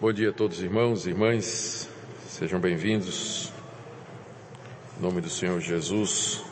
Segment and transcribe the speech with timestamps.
[0.00, 1.86] Bom dia a todos irmãos e irmãs,
[2.26, 3.52] sejam bem-vindos.
[4.98, 6.42] Em nome do Senhor Jesus,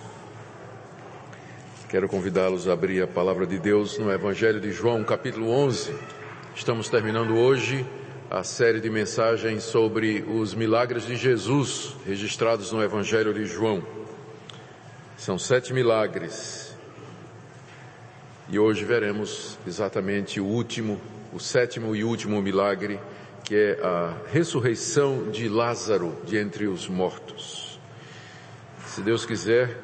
[1.88, 5.95] quero convidá-los a abrir a palavra de Deus no Evangelho de João, capítulo 11.
[6.54, 7.87] Estamos terminando hoje
[8.30, 13.83] a série de mensagens sobre os milagres de Jesus registrados no Evangelho de João.
[15.17, 16.77] São sete milagres.
[18.51, 21.01] E hoje veremos exatamente o último,
[21.33, 23.01] o sétimo e último milagre
[23.48, 27.80] que é a ressurreição de Lázaro de entre os mortos.
[28.84, 29.74] Se Deus quiser,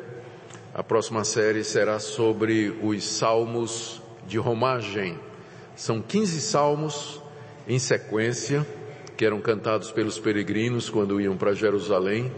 [0.75, 5.19] a próxima série será sobre os salmos de romagem.
[5.75, 7.23] São 15 salmos
[7.67, 8.67] em sequência
[9.17, 12.31] que eram cantados pelos peregrinos quando iam para Jerusalém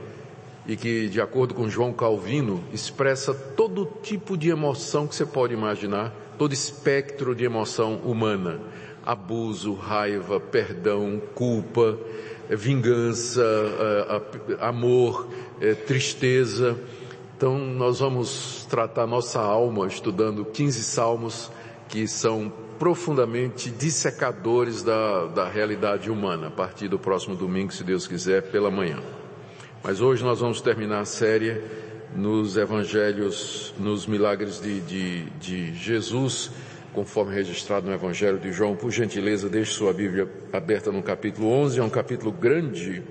[0.64, 5.52] e que, de acordo com João Calvino, expressa todo tipo de emoção que você pode
[5.52, 8.60] imaginar, todo espectro de emoção humana
[9.06, 11.96] abuso, raiva, perdão, culpa,
[12.50, 15.28] vingança, eh, amor,
[15.60, 16.76] eh, tristeza.
[17.36, 21.50] Então nós vamos tratar nossa alma estudando 15 salmos
[21.88, 28.06] que são profundamente dissecadores da, da realidade humana, a partir do próximo domingo, se Deus
[28.06, 28.98] quiser, pela manhã.
[29.82, 31.62] Mas hoje nós vamos terminar a série
[32.14, 36.50] nos evangelhos, nos milagres de, de, de Jesus,
[36.96, 38.74] conforme registrado no Evangelho de João.
[38.74, 43.02] Por gentileza, deixe sua Bíblia aberta no capítulo 11, é um capítulo grande.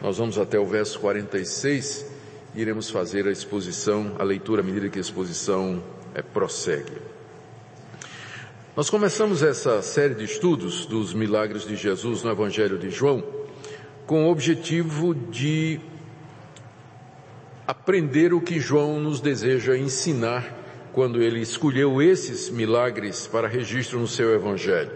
[0.00, 2.06] Nós vamos até o verso 46
[2.54, 5.82] e iremos fazer a exposição, a leitura à medida que a exposição
[6.14, 6.92] é, prossegue.
[8.76, 13.24] Nós começamos essa série de estudos dos milagres de Jesus no Evangelho de João
[14.06, 15.80] com o objetivo de
[17.66, 20.63] aprender o que João nos deseja ensinar
[20.94, 24.92] quando ele escolheu esses milagres para registro no seu evangelho.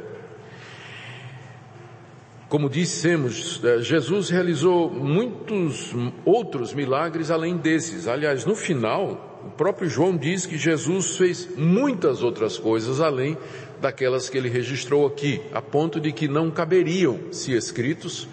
[2.48, 5.92] Como dissemos, eh, Jesus realizou muitos
[6.24, 8.08] outros milagres além desses.
[8.08, 13.36] Aliás, no final, o próprio João diz que Jesus fez muitas outras coisas além
[13.80, 18.26] daquelas que ele registrou aqui, a ponto de que não caberiam, se escritos,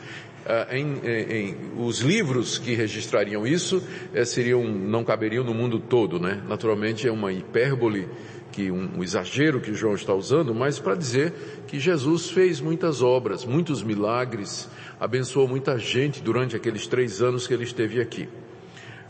[0.71, 3.81] em, em, em, os livros que registrariam isso
[4.13, 6.43] eh, seriam, não caberiam no mundo todo, né?
[6.47, 8.07] Naturalmente é uma hipérbole,
[8.51, 11.33] que um, um exagero que João está usando, mas para dizer
[11.67, 14.69] que Jesus fez muitas obras, muitos milagres,
[14.99, 18.29] abençoou muita gente durante aqueles três anos que ele esteve aqui.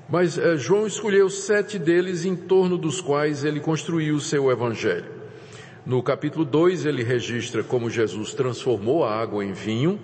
[0.09, 5.13] Mas eh, João escolheu sete deles em torno dos quais ele construiu o seu evangelho.
[5.85, 9.99] No capítulo 2 ele registra como Jesus transformou a água em vinho,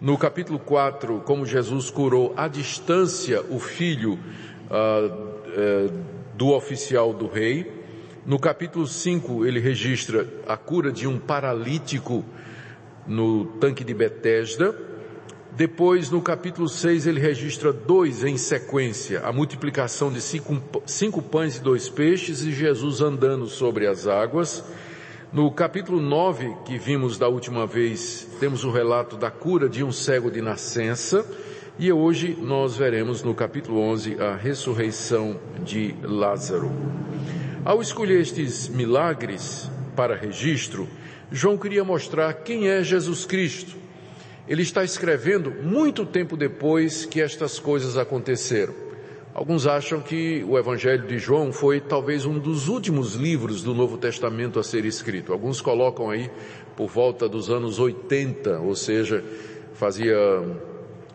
[0.00, 4.12] no capítulo 4, como Jesus curou à distância o filho
[4.70, 5.92] uh, uh,
[6.34, 7.78] do oficial do rei.
[8.24, 12.24] No capítulo 5, ele registra a cura de um paralítico
[13.06, 14.72] no tanque de Betesda.
[15.56, 21.56] Depois, no capítulo 6, ele registra dois em sequência, a multiplicação de cinco, cinco pães
[21.56, 24.62] e dois peixes e Jesus andando sobre as águas.
[25.30, 29.92] No capítulo 9, que vimos da última vez, temos o relato da cura de um
[29.92, 31.22] cego de nascença,
[31.78, 36.72] e hoje nós veremos no capítulo 11 a ressurreição de Lázaro.
[37.62, 40.88] Ao escolher estes milagres para registro,
[41.30, 43.76] João queria mostrar quem é Jesus Cristo.
[44.48, 48.87] Ele está escrevendo muito tempo depois que estas coisas aconteceram.
[49.38, 53.96] Alguns acham que o Evangelho de João foi talvez um dos últimos livros do Novo
[53.96, 55.32] Testamento a ser escrito.
[55.32, 56.28] Alguns colocam aí
[56.76, 59.22] por volta dos anos 80, ou seja,
[59.74, 60.16] fazia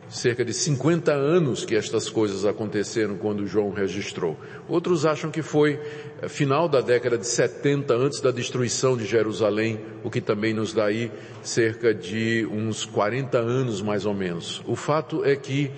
[0.07, 4.37] cerca de 50 anos que estas coisas aconteceram quando João registrou.
[4.69, 5.77] Outros acham que foi
[6.21, 10.71] eh, final da década de 70, antes da destruição de Jerusalém, o que também nos
[10.71, 11.11] dá aí
[11.41, 14.63] cerca de uns 40 anos mais ou menos.
[14.65, 15.69] O fato é que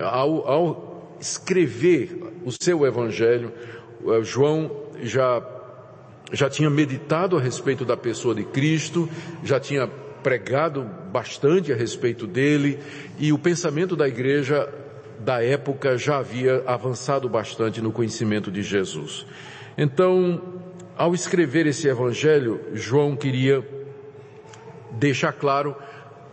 [0.00, 0.91] ao, ao
[1.22, 2.10] escrever
[2.44, 3.52] o seu evangelho,
[4.06, 4.70] eh, João
[5.02, 5.40] já,
[6.32, 9.08] já tinha meditado a respeito da pessoa de Cristo,
[9.44, 9.86] já tinha
[10.22, 12.78] pregado bastante a respeito dele
[13.18, 14.68] e o pensamento da igreja
[15.20, 19.24] da época já havia avançado bastante no conhecimento de Jesus.
[19.78, 20.42] Então,
[20.96, 23.64] ao escrever esse evangelho, João queria
[24.92, 25.76] deixar claro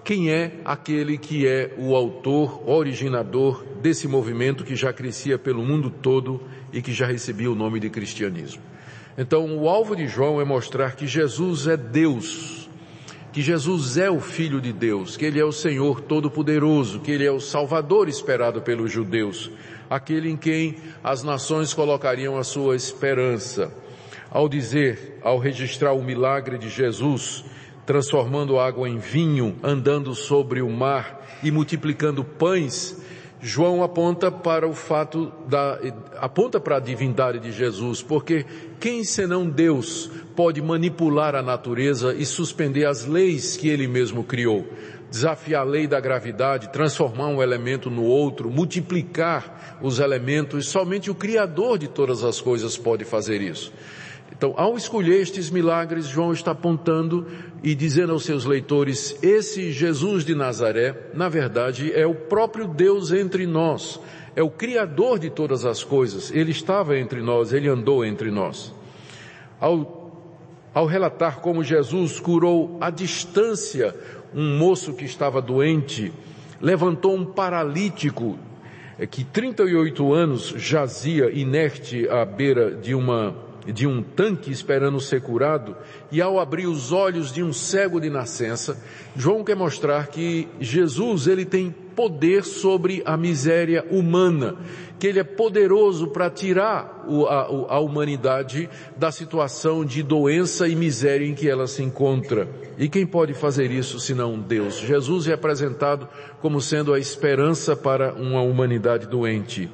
[0.09, 5.91] quem é aquele que é o autor, originador desse movimento que já crescia pelo mundo
[5.91, 6.41] todo
[6.73, 8.59] e que já recebia o nome de cristianismo.
[9.15, 12.67] Então, o alvo de João é mostrar que Jesus é Deus,
[13.31, 17.27] que Jesus é o Filho de Deus, que Ele é o Senhor Todo-Poderoso, que Ele
[17.27, 19.51] é o Salvador esperado pelos judeus,
[19.87, 23.71] aquele em quem as nações colocariam a sua esperança.
[24.31, 27.45] Ao dizer, ao registrar o milagre de Jesus,
[27.89, 32.95] transformando água em vinho, andando sobre o mar e multiplicando pães,
[33.41, 35.79] João aponta para o fato da,
[36.17, 38.45] aponta para a divindade de Jesus, porque
[38.79, 44.67] quem senão Deus pode manipular a natureza e suspender as leis que ele mesmo criou?
[45.09, 51.15] Desafiar a lei da gravidade, transformar um elemento no outro, multiplicar os elementos, somente o
[51.15, 53.73] Criador de todas as coisas pode fazer isso.
[54.39, 57.27] Então, ao escolher estes milagres, João está apontando
[57.61, 63.11] e dizendo aos seus leitores, esse Jesus de Nazaré, na verdade, é o próprio Deus
[63.11, 63.99] entre nós,
[64.37, 68.73] é o Criador de todas as coisas, ele estava entre nós, ele andou entre nós.
[69.59, 70.09] Ao,
[70.73, 73.93] ao relatar como Jesus curou à distância
[74.33, 76.13] um moço que estava doente,
[76.61, 78.39] levantou um paralítico
[78.97, 85.21] é, que 38 anos jazia inerte à beira de uma de um tanque esperando ser
[85.21, 85.75] curado,
[86.11, 88.81] e ao abrir os olhos de um cego de nascença,
[89.15, 94.55] João quer mostrar que Jesus, ele tem poder sobre a miséria humana,
[94.97, 101.25] que ele é poderoso para tirar a, a humanidade da situação de doença e miséria
[101.25, 102.47] em que ela se encontra.
[102.77, 104.79] E quem pode fazer isso senão Deus?
[104.79, 106.07] Jesus é apresentado
[106.41, 109.69] como sendo a esperança para uma humanidade doente.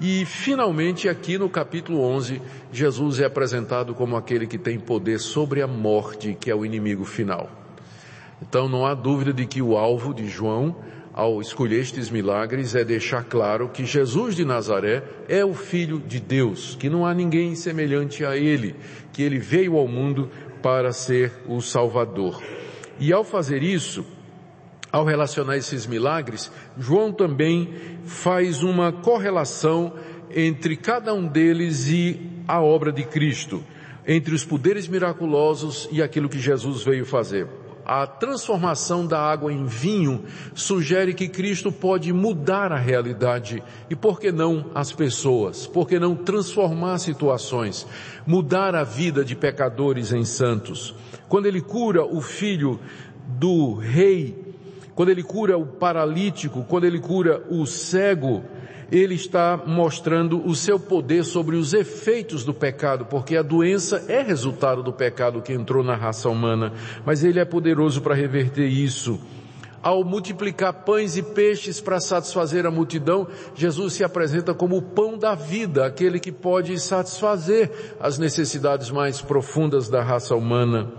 [0.00, 2.40] E finalmente aqui no capítulo 11,
[2.72, 7.04] Jesus é apresentado como aquele que tem poder sobre a morte, que é o inimigo
[7.04, 7.50] final.
[8.40, 10.74] Então não há dúvida de que o alvo de João,
[11.12, 16.18] ao escolher estes milagres, é deixar claro que Jesus de Nazaré é o Filho de
[16.18, 18.74] Deus, que não há ninguém semelhante a ele,
[19.12, 20.30] que ele veio ao mundo
[20.62, 22.42] para ser o Salvador.
[22.98, 24.06] E ao fazer isso,
[24.92, 27.72] ao relacionar esses milagres, João também
[28.04, 29.92] faz uma correlação
[30.30, 33.62] entre cada um deles e a obra de Cristo,
[34.06, 37.46] entre os poderes miraculosos e aquilo que Jesus veio fazer.
[37.84, 44.20] A transformação da água em vinho sugere que Cristo pode mudar a realidade e por
[44.20, 45.66] que não as pessoas?
[45.66, 47.86] Por que não transformar situações?
[48.26, 50.94] Mudar a vida de pecadores em santos.
[51.28, 52.78] Quando ele cura o filho
[53.26, 54.49] do rei
[55.00, 58.44] quando ele cura o paralítico, quando ele cura o cego,
[58.92, 64.20] ele está mostrando o seu poder sobre os efeitos do pecado, porque a doença é
[64.20, 69.18] resultado do pecado que entrou na raça humana, mas ele é poderoso para reverter isso.
[69.82, 75.16] Ao multiplicar pães e peixes para satisfazer a multidão, Jesus se apresenta como o pão
[75.16, 80.92] da vida, aquele que pode satisfazer as necessidades mais profundas da raça humana.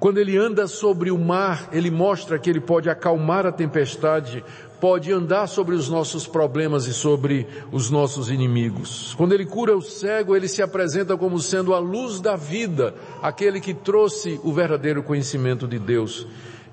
[0.00, 4.44] Quando ele anda sobre o mar, ele mostra que ele pode acalmar a tempestade,
[4.80, 9.14] pode andar sobre os nossos problemas e sobre os nossos inimigos.
[9.16, 13.60] Quando ele cura o cego, ele se apresenta como sendo a luz da vida, aquele
[13.60, 16.26] que trouxe o verdadeiro conhecimento de Deus.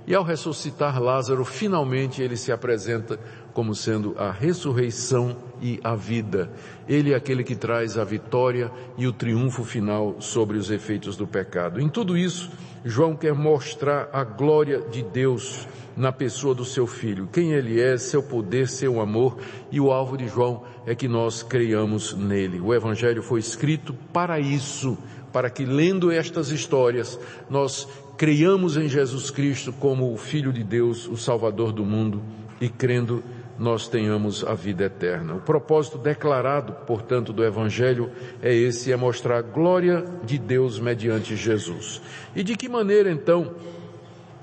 [0.07, 3.19] E ao ressuscitar Lázaro, finalmente ele se apresenta
[3.53, 6.51] como sendo a ressurreição e a vida.
[6.87, 11.25] Ele é aquele que traz a vitória e o triunfo final sobre os efeitos do
[11.25, 11.79] pecado.
[11.79, 12.51] Em tudo isso,
[12.83, 15.67] João quer mostrar a glória de Deus
[15.97, 19.37] na pessoa do seu filho, quem ele é, seu poder, seu amor,
[19.71, 22.59] e o alvo de João é que nós creiamos nele.
[22.59, 24.97] O evangelho foi escrito para isso,
[25.31, 27.17] para que lendo estas histórias
[27.49, 27.87] nós
[28.17, 32.21] creiamos em Jesus Cristo como o filho de Deus, o salvador do mundo
[32.59, 33.23] e crendo
[33.57, 35.35] nós tenhamos a vida eterna.
[35.35, 41.35] O propósito declarado, portanto, do Evangelho é esse, é mostrar a glória de Deus mediante
[41.35, 42.01] Jesus.
[42.35, 43.55] E de que maneira, então,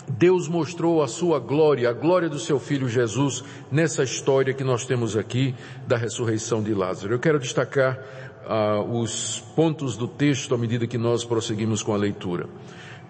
[0.08, 4.86] Deus mostrou a sua glória, a glória do seu Filho Jesus, nessa história que nós
[4.86, 5.54] temos aqui
[5.86, 7.14] da ressurreição de Lázaro.
[7.14, 7.98] Eu quero destacar
[8.46, 12.48] uh, os pontos do texto à medida que nós prosseguimos com a leitura.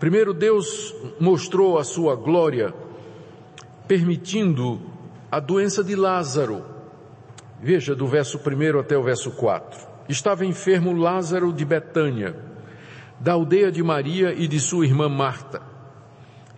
[0.02, 2.74] Primeiro, Deus mostrou a sua glória
[3.86, 4.80] permitindo
[5.30, 6.64] a doença de Lázaro.
[7.62, 9.78] Veja do verso 1 até o verso 4.
[10.08, 12.34] Estava enfermo Lázaro de Betânia,
[13.20, 15.62] da aldeia de Maria e de sua irmã Marta.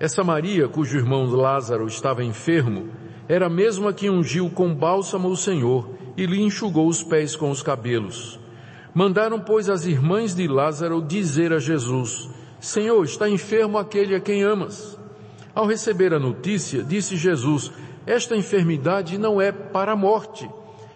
[0.01, 2.89] Essa Maria, cujo irmão Lázaro estava enfermo,
[3.29, 7.51] era a mesma que ungiu com bálsamo o Senhor e lhe enxugou os pés com
[7.51, 8.41] os cabelos.
[8.95, 12.31] Mandaram, pois, as irmãs de Lázaro dizer a Jesus,
[12.65, 14.99] Senhor, está enfermo aquele a quem amas.
[15.55, 17.71] Ao receber a notícia, disse Jesus,
[18.07, 20.49] esta enfermidade não é para a morte,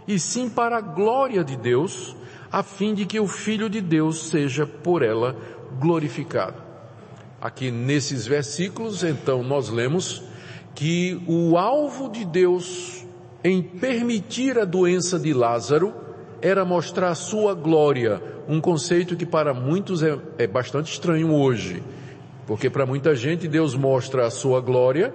[0.06, 2.16] e sim para a glória de Deus,
[2.50, 5.36] a fim de que o Filho de Deus seja por ela
[5.78, 6.56] glorificado.
[7.38, 10.22] Aqui nesses versículos, então, nós lemos
[10.74, 13.04] que o alvo de Deus
[13.44, 15.94] em permitir a doença de Lázaro
[16.40, 21.82] era mostrar a sua glória, um conceito que para muitos é, é bastante estranho hoje.
[22.46, 25.12] Porque para muita gente Deus mostra a sua glória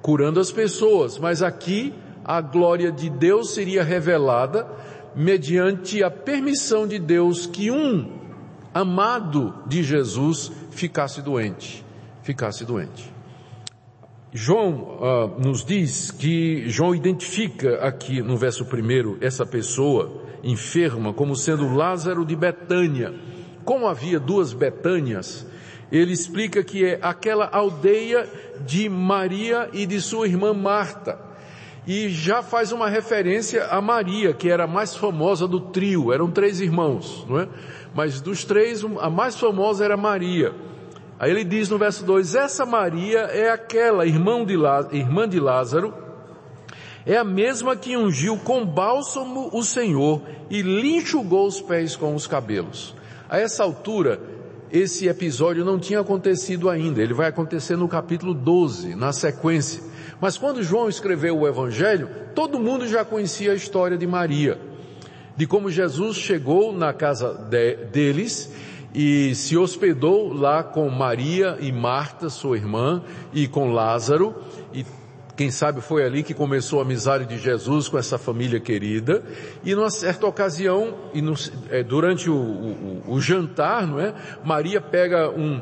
[0.00, 1.92] curando as pessoas, mas aqui
[2.24, 4.66] a glória de Deus seria revelada
[5.16, 8.12] mediante a permissão de Deus que um
[8.72, 11.84] amado de Jesus ficasse doente,
[12.22, 13.12] ficasse doente.
[14.32, 21.34] João uh, nos diz que João identifica aqui no verso primeiro essa pessoa enferma como
[21.34, 23.12] sendo Lázaro de Betânia.
[23.64, 25.46] Como havia duas Betânias,
[25.90, 28.28] ele explica que é aquela aldeia
[28.64, 31.18] de Maria e de sua irmã Marta.
[31.86, 36.30] E já faz uma referência a Maria, que era a mais famosa do trio, eram
[36.30, 37.48] três irmãos, não é?
[37.94, 40.52] Mas dos três, a mais famosa era Maria.
[41.18, 45.40] Aí ele diz no verso 2, essa Maria é aquela irmã de, Lázaro, irmã de
[45.40, 46.05] Lázaro,
[47.06, 50.20] é a mesma que ungiu com bálsamo o Senhor
[50.50, 52.96] e lhe enxugou os pés com os cabelos.
[53.28, 54.20] A essa altura,
[54.72, 59.80] esse episódio não tinha acontecido ainda, ele vai acontecer no capítulo 12, na sequência.
[60.20, 64.58] Mas quando João escreveu o Evangelho, todo mundo já conhecia a história de Maria,
[65.36, 68.52] de como Jesus chegou na casa de, deles
[68.98, 74.34] e se hospedou lá com Maria e Marta, sua irmã, e com Lázaro,
[75.36, 79.22] quem sabe foi ali que começou a amizade de Jesus com essa família querida.
[79.62, 81.34] E numa certa ocasião, e no,
[81.68, 84.14] é, durante o, o, o, jantar, não é?
[84.42, 85.60] Maria pega um,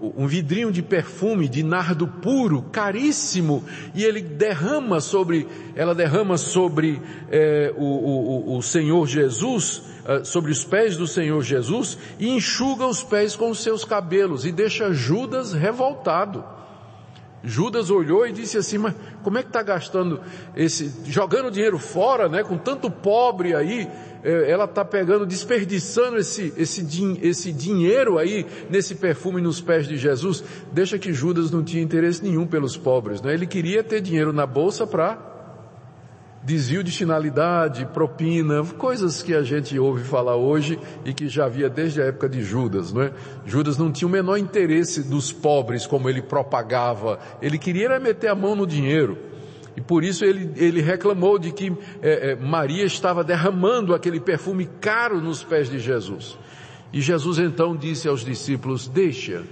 [0.00, 7.02] um vidrinho de perfume de nardo puro, caríssimo, e ele derrama sobre, ela derrama sobre
[7.28, 12.86] é, o, o, o Senhor Jesus, é, sobre os pés do Senhor Jesus, e enxuga
[12.86, 16.55] os pés com os seus cabelos, e deixa Judas revoltado.
[17.46, 20.20] Judas olhou e disse assim, mas como é que está gastando
[20.56, 23.88] esse, jogando dinheiro fora, né, com tanto pobre aí,
[24.24, 26.84] é, ela está pegando, desperdiçando esse, esse,
[27.22, 30.42] esse dinheiro aí nesse perfume nos pés de Jesus.
[30.72, 33.32] Deixa que Judas não tinha interesse nenhum pelos pobres, né?
[33.32, 35.35] Ele queria ter dinheiro na bolsa para
[36.46, 41.68] desvio de finalidade, propina, coisas que a gente ouve falar hoje e que já havia
[41.68, 43.12] desde a época de Judas, não é?
[43.44, 47.18] Judas não tinha o menor interesse dos pobres como ele propagava.
[47.42, 49.18] Ele queria meter a mão no dinheiro.
[49.76, 54.70] E por isso ele, ele reclamou de que é, é, Maria estava derramando aquele perfume
[54.80, 56.38] caro nos pés de Jesus.
[56.92, 59.42] E Jesus então disse aos discípulos, deixa,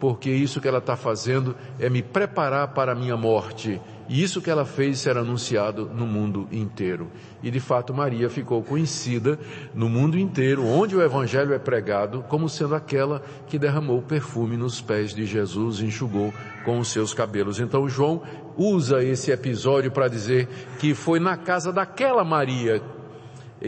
[0.00, 3.78] porque isso que ela está fazendo é me preparar para a minha morte.
[4.10, 7.12] E isso que ela fez será anunciado no mundo inteiro.
[7.44, 9.38] E de fato Maria ficou conhecida
[9.72, 14.80] no mundo inteiro, onde o evangelho é pregado, como sendo aquela que derramou perfume nos
[14.80, 17.60] pés de Jesus e enxugou com os seus cabelos.
[17.60, 18.20] Então João
[18.56, 20.48] usa esse episódio para dizer
[20.80, 22.82] que foi na casa daquela Maria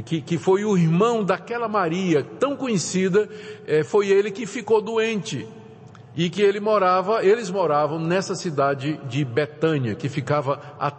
[0.04, 3.28] que, que foi o irmão daquela Maria tão conhecida,
[3.64, 5.46] é, foi ele que ficou doente
[6.16, 10.90] e que ele morava, eles moravam nessa cidade de Betânia, que ficava a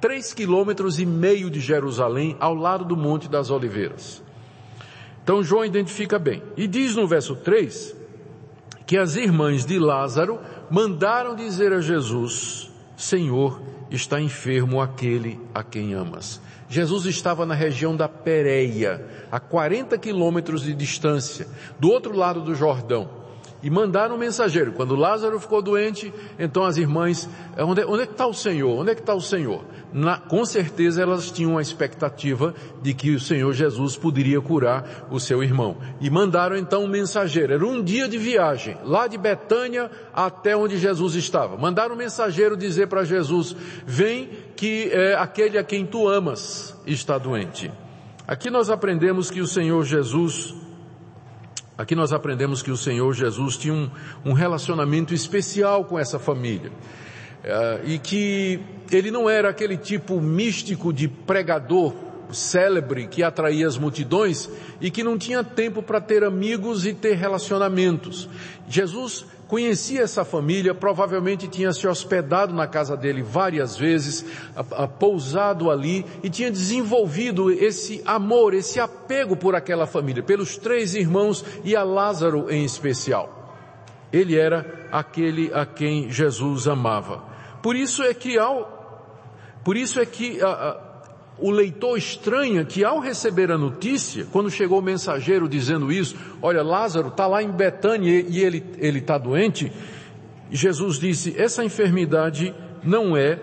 [0.00, 4.22] três quilômetros e meio de Jerusalém, ao lado do Monte das Oliveiras.
[5.22, 6.42] Então João identifica bem.
[6.56, 8.02] E diz no verso 3
[8.84, 15.94] que as irmãs de Lázaro mandaram dizer a Jesus, Senhor, está enfermo aquele a quem
[15.94, 16.40] amas.
[16.68, 21.46] Jesus estava na região da Pérea, a 40 quilômetros de distância,
[21.78, 23.21] do outro lado do Jordão
[23.62, 24.72] e mandaram um mensageiro.
[24.72, 28.80] Quando Lázaro ficou doente, então as irmãs, é, onde, onde é que está o Senhor?
[28.80, 29.64] Onde é que está o Senhor?
[29.92, 35.20] Na, com certeza elas tinham a expectativa de que o Senhor Jesus poderia curar o
[35.20, 35.76] seu irmão.
[36.00, 37.52] E mandaram então um mensageiro.
[37.52, 41.56] Era um dia de viagem, lá de Betânia até onde Jesus estava.
[41.56, 43.54] Mandaram um mensageiro dizer para Jesus,
[43.86, 47.70] vem que é, aquele a quem tu amas está doente.
[48.26, 50.54] Aqui nós aprendemos que o Senhor Jesus
[51.76, 53.90] Aqui nós aprendemos que o Senhor Jesus tinha um,
[54.24, 56.70] um relacionamento especial com essa família.
[56.70, 58.60] Uh, e que
[58.90, 61.94] ele não era aquele tipo místico de pregador
[62.30, 64.48] célebre que atraía as multidões
[64.80, 68.28] e que não tinha tempo para ter amigos e ter relacionamentos.
[68.68, 74.24] Jesus conhecia essa família, provavelmente tinha se hospedado na casa dele várias vezes,
[74.56, 80.56] a, a, pousado ali e tinha desenvolvido esse amor, esse apego por aquela família, pelos
[80.56, 83.54] três irmãos e a Lázaro em especial.
[84.10, 87.22] Ele era aquele a quem Jesus amava.
[87.62, 90.80] Por isso é que ao, por isso é que a,
[91.42, 96.62] o leitor estranha que ao receber a notícia, quando chegou o mensageiro dizendo isso, olha,
[96.62, 99.70] Lázaro está lá em Betânia e ele ele está doente,
[100.50, 103.40] Jesus disse: essa enfermidade não é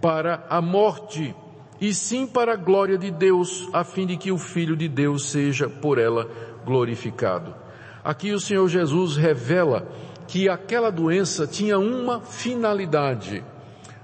[0.00, 1.34] para a morte,
[1.80, 5.30] e sim para a glória de Deus, a fim de que o Filho de Deus
[5.30, 6.28] seja por ela
[6.64, 7.54] glorificado.
[8.02, 9.86] Aqui o Senhor Jesus revela
[10.26, 13.44] que aquela doença tinha uma finalidade.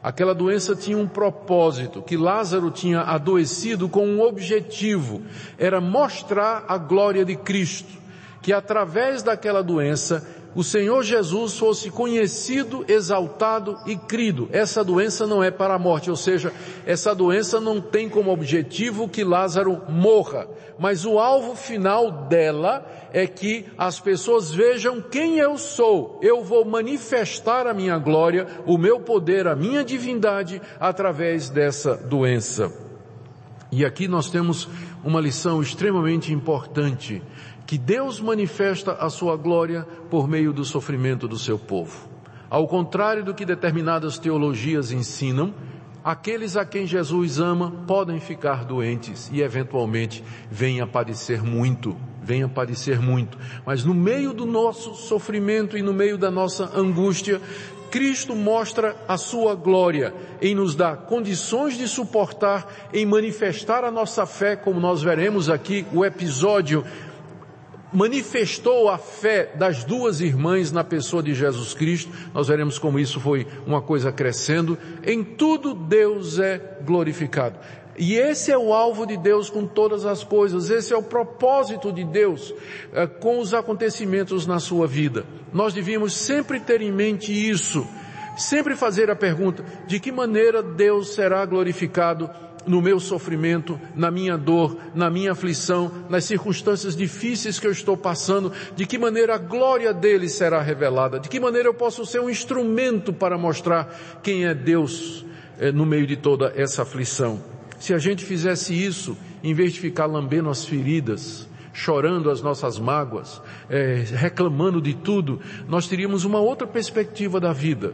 [0.04, 5.22] Aquela doença tinha um propósito, que Lázaro tinha adoecido com um objetivo,
[5.56, 7.88] era mostrar a glória de Cristo,
[8.42, 10.22] que através daquela doença
[10.54, 14.48] o Senhor Jesus fosse conhecido, exaltado e crido.
[14.52, 16.52] Essa doença não é para a morte, ou seja,
[16.86, 20.46] essa doença não tem como objetivo que Lázaro morra,
[20.78, 26.18] mas o alvo final dela é que as pessoas vejam quem eu sou.
[26.22, 32.72] Eu vou manifestar a minha glória, o meu poder, a minha divindade através dessa doença.
[33.70, 34.68] E aqui nós temos
[35.02, 37.20] uma lição extremamente importante
[37.66, 42.08] que Deus manifesta a sua glória por meio do sofrimento do seu povo.
[42.50, 45.54] Ao contrário do que determinadas teologias ensinam,
[46.04, 52.46] aqueles a quem Jesus ama podem ficar doentes e eventualmente venham a padecer muito, venham
[52.46, 53.38] a padecer muito.
[53.64, 57.40] Mas no meio do nosso sofrimento e no meio da nossa angústia,
[57.90, 64.26] Cristo mostra a sua glória em nos dar condições de suportar, em manifestar a nossa
[64.26, 66.84] fé, como nós veremos aqui o episódio
[67.94, 72.10] manifestou a fé das duas irmãs na pessoa de Jesus Cristo.
[72.34, 74.76] Nós veremos como isso foi uma coisa crescendo.
[75.06, 77.56] Em tudo Deus é glorificado.
[77.96, 81.92] E esse é o alvo de Deus com todas as coisas, esse é o propósito
[81.92, 82.52] de Deus
[82.92, 85.24] é, com os acontecimentos na sua vida.
[85.52, 87.86] Nós devíamos sempre ter em mente isso,
[88.36, 92.28] sempre fazer a pergunta, de que maneira Deus será glorificado
[92.66, 97.96] no meu sofrimento, na minha dor, na minha aflição, nas circunstâncias difíceis que eu estou
[97.96, 102.20] passando, de que maneira a glória dele será revelada, de que maneira eu posso ser
[102.20, 105.24] um instrumento para mostrar quem é Deus
[105.58, 107.42] eh, no meio de toda essa aflição.
[107.78, 112.78] Se a gente fizesse isso, em vez de ficar lambendo as feridas, chorando as nossas
[112.78, 117.92] mágoas, eh, reclamando de tudo, nós teríamos uma outra perspectiva da vida.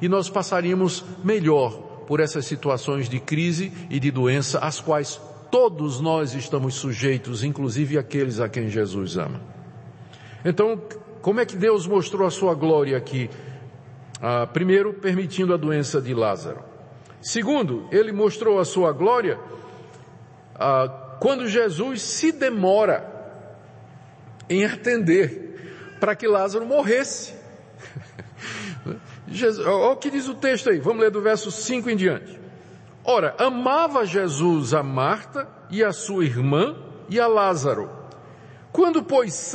[0.00, 6.00] E nós passaríamos melhor por essas situações de crise e de doença, às quais todos
[6.00, 9.40] nós estamos sujeitos, inclusive aqueles a quem Jesus ama.
[10.44, 10.80] Então,
[11.20, 13.30] como é que Deus mostrou a sua glória aqui?
[14.20, 16.62] Ah, primeiro, permitindo a doença de Lázaro.
[17.20, 19.38] Segundo, ele mostrou a sua glória
[20.54, 23.10] ah, quando Jesus se demora
[24.48, 27.41] em atender para que Lázaro morresse.
[29.32, 32.38] Jesus, olha o que diz o texto aí, vamos ler do verso 5 em diante.
[33.04, 36.76] Ora, amava Jesus a Marta e a sua irmã
[37.08, 37.90] e a Lázaro.
[38.72, 39.52] Quando, pois,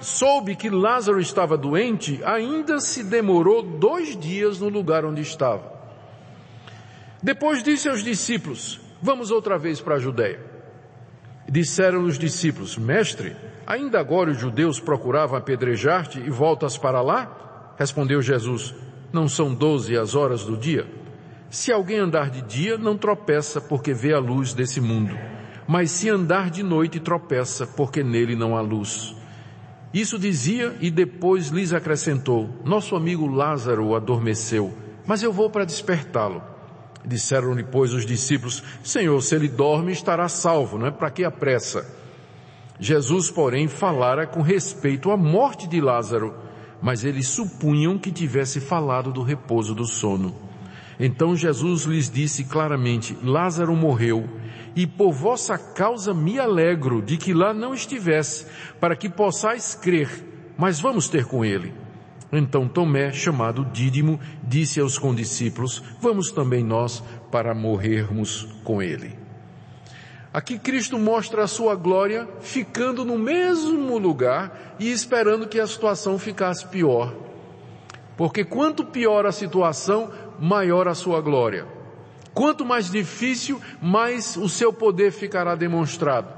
[0.00, 5.72] soube que Lázaro estava doente, ainda se demorou dois dias no lugar onde estava.
[7.22, 10.40] Depois disse aos discípulos, vamos outra vez para a Judéia.
[11.48, 13.34] Disseram os discípulos, mestre,
[13.66, 17.74] ainda agora os judeus procuravam apedrejar-te e voltas para lá?
[17.76, 18.72] Respondeu Jesus,
[19.12, 20.86] não são doze as horas do dia?
[21.50, 25.18] Se alguém andar de dia, não tropeça porque vê a luz desse mundo.
[25.66, 29.16] Mas se andar de noite, tropeça porque nele não há luz.
[29.92, 34.72] Isso dizia e depois lhes acrescentou, nosso amigo Lázaro adormeceu,
[35.04, 36.42] mas eu vou para despertá-lo.
[37.04, 40.90] Disseram-lhe, pois, os discípulos, Senhor, se ele dorme, estará salvo, não é?
[40.92, 41.84] Para que a pressa?
[42.78, 46.34] Jesus, porém, falara com respeito à morte de Lázaro,
[46.82, 50.34] mas eles supunham que tivesse falado do repouso do sono.
[50.98, 54.28] Então Jesus lhes disse claramente, Lázaro morreu,
[54.76, 58.46] e por vossa causa me alegro de que lá não estivesse,
[58.78, 60.08] para que possais crer,
[60.56, 61.72] mas vamos ter com ele.
[62.32, 69.19] Então Tomé, chamado Dídimo, disse aos condiscípulos, vamos também nós para morrermos com ele.
[70.32, 76.18] Aqui Cristo mostra a sua glória ficando no mesmo lugar e esperando que a situação
[76.20, 77.12] ficasse pior.
[78.16, 81.66] Porque quanto pior a situação, maior a sua glória.
[82.32, 86.28] Quanto mais difícil, mais o seu poder ficará demonstrado.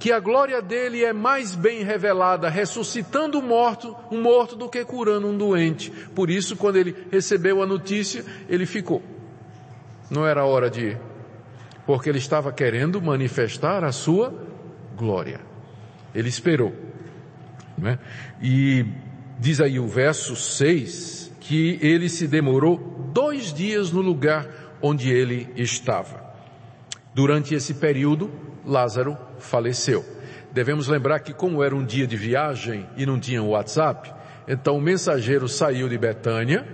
[0.00, 4.84] Que a glória dele é mais bem revelada, ressuscitando um morto, um morto do que
[4.84, 5.92] curando um doente.
[6.12, 9.00] Por isso, quando ele recebeu a notícia, ele ficou.
[10.10, 11.11] Não era hora de ir
[11.86, 14.34] porque ele estava querendo manifestar a sua
[14.96, 15.40] glória.
[16.14, 16.74] Ele esperou.
[17.76, 17.98] Né?
[18.40, 18.84] E
[19.38, 24.48] diz aí o verso 6 que ele se demorou dois dias no lugar
[24.80, 26.22] onde ele estava.
[27.14, 28.30] Durante esse período,
[28.64, 30.04] Lázaro faleceu.
[30.52, 34.12] Devemos lembrar que como era um dia de viagem e não tinha WhatsApp,
[34.46, 36.66] então o mensageiro saiu de Betânia,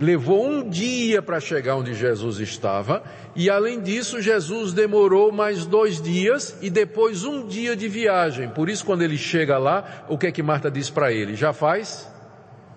[0.00, 3.02] levou um dia para chegar onde Jesus estava,
[3.34, 8.48] e além disso, Jesus demorou mais dois dias e depois um dia de viagem.
[8.48, 11.34] Por isso, quando ele chega lá, o que é que Marta diz para ele?
[11.34, 12.10] Já faz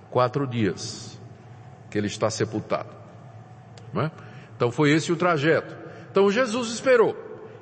[0.09, 1.19] quatro dias
[1.89, 2.89] que ele está sepultado.
[3.95, 4.09] É?
[4.55, 5.75] Então foi esse o trajeto.
[6.09, 7.15] Então Jesus esperou.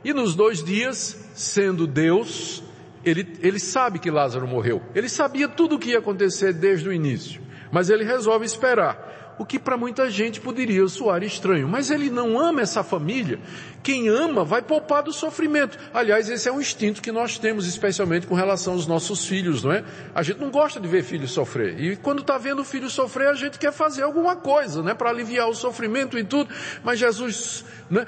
[0.03, 2.63] E nos dois dias, sendo Deus,
[3.03, 4.81] ele, ele sabe que Lázaro morreu.
[4.95, 7.41] Ele sabia tudo o que ia acontecer desde o início.
[7.71, 9.08] Mas ele resolve esperar
[9.39, 11.65] o que para muita gente poderia soar estranho.
[11.65, 13.39] Mas ele não ama essa família.
[13.81, 15.79] Quem ama vai poupar do sofrimento.
[15.93, 19.71] Aliás, esse é um instinto que nós temos, especialmente com relação aos nossos filhos, não
[19.71, 19.85] é?
[20.13, 21.79] A gente não gosta de ver filho sofrer.
[21.79, 24.93] E quando está vendo o filho sofrer, a gente quer fazer alguma coisa, né?
[24.93, 26.53] Para aliviar o sofrimento e tudo.
[26.83, 28.05] Mas Jesus, né?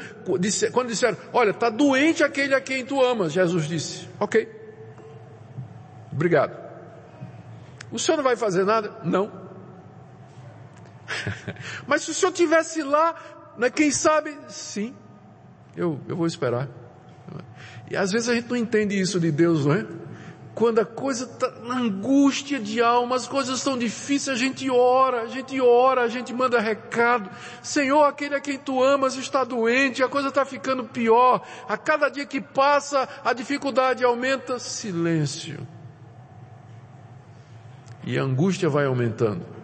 [0.74, 4.50] Quando disseram, olha, está doente aquele a quem tu amas, Jesus disse, ok.
[6.12, 6.60] Obrigado.
[7.90, 8.92] O senhor não vai fazer nada?
[9.06, 9.41] Não.
[11.88, 13.16] Mas se o senhor tivesse lá,
[13.58, 14.94] né, quem sabe, sim,
[15.76, 16.68] eu, eu vou esperar.
[17.90, 19.86] E às vezes a gente não entende isso de Deus, não é?
[20.54, 25.22] Quando a coisa está na angústia de alma, as coisas estão difíceis, a gente ora,
[25.22, 27.30] a gente ora, a gente manda recado.
[27.64, 31.42] Senhor, aquele a quem tu amas está doente, a coisa está ficando pior.
[31.68, 34.60] A cada dia que passa, a dificuldade aumenta.
[34.60, 35.66] Silêncio.
[38.04, 39.61] E a angústia vai aumentando.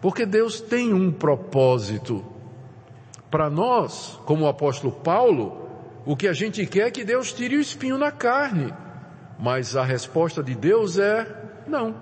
[0.00, 2.24] Porque Deus tem um propósito.
[3.30, 5.68] Para nós, como o apóstolo Paulo,
[6.06, 8.72] o que a gente quer é que Deus tire o espinho na carne.
[9.38, 11.26] Mas a resposta de Deus é:
[11.66, 11.96] não,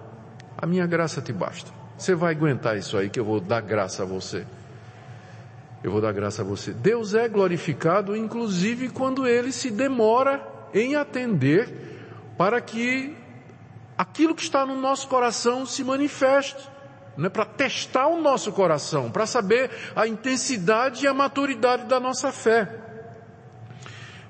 [0.56, 1.70] a minha graça te basta.
[1.96, 4.46] Você vai aguentar isso aí que eu vou dar graça a você.
[5.82, 6.72] Eu vou dar graça a você.
[6.72, 13.16] Deus é glorificado, inclusive, quando ele se demora em atender para que
[13.96, 16.75] aquilo que está no nosso coração se manifeste
[17.16, 22.30] né, para testar o nosso coração, para saber a intensidade e a maturidade da nossa
[22.30, 22.68] fé.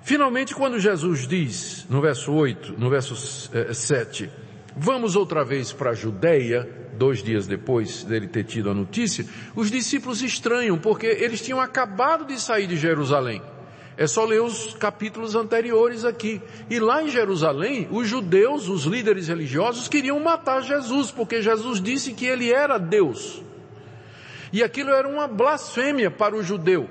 [0.03, 4.31] Finalmente, quando Jesus diz, no verso 8, no verso 7, eh,
[4.77, 9.70] vamos outra vez para a Judéia, dois dias depois dele ter tido a notícia, os
[9.70, 13.42] discípulos estranham, porque eles tinham acabado de sair de Jerusalém.
[13.98, 16.42] É só ler os capítulos anteriores aqui.
[16.68, 22.12] E lá em Jerusalém, os judeus, os líderes religiosos, queriam matar Jesus, porque Jesus disse
[22.12, 23.42] que ele era Deus.
[24.52, 26.88] E aquilo era uma blasfêmia para o judeu.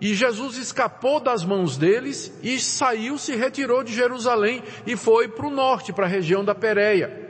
[0.00, 5.46] E Jesus escapou das mãos deles e saiu, se retirou de Jerusalém e foi para
[5.46, 7.20] o norte, para a região da Pérea.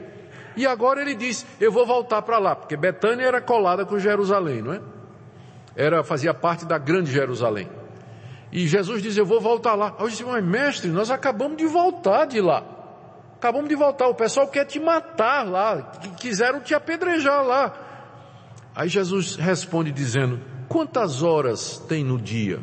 [0.55, 4.61] E agora ele diz, eu vou voltar para lá, porque Betânia era colada com Jerusalém,
[4.61, 4.81] não é?
[5.75, 7.67] Era, fazia parte da grande Jerusalém.
[8.53, 9.95] E Jesus diz, eu vou voltar lá.
[9.99, 12.63] Eu disse, mas mestre, nós acabamos de voltar de lá.
[13.35, 14.07] Acabamos de voltar.
[14.07, 15.81] O pessoal quer te matar lá.
[16.19, 17.73] Quiseram te apedrejar lá.
[18.75, 20.39] Aí Jesus responde dizendo,
[20.69, 22.59] quantas horas tem no dia?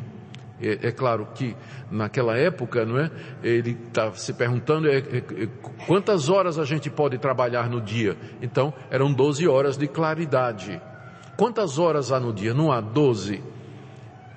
[0.61, 1.57] É, é claro que
[1.91, 3.11] naquela época, não é?
[3.43, 5.49] Ele está se perguntando é, é, é,
[5.85, 8.15] quantas horas a gente pode trabalhar no dia.
[8.41, 10.81] Então, eram 12 horas de claridade.
[11.35, 12.53] Quantas horas há no dia?
[12.53, 13.43] Não há 12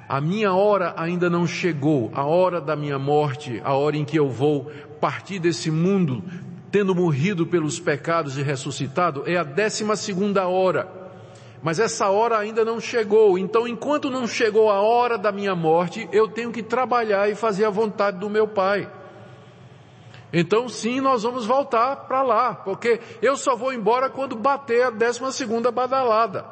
[0.09, 4.19] a minha hora ainda não chegou, a hora da minha morte, a hora em que
[4.19, 6.23] eu vou partir desse mundo,
[6.71, 10.88] tendo morrido pelos pecados e ressuscitado, é a décima segunda hora.
[11.62, 16.07] Mas essa hora ainda não chegou, então enquanto não chegou a hora da minha morte,
[16.12, 18.90] eu tenho que trabalhar e fazer a vontade do meu Pai.
[20.31, 24.90] Então sim, nós vamos voltar para lá, porque eu só vou embora quando bater a
[24.90, 26.45] décima segunda badalada.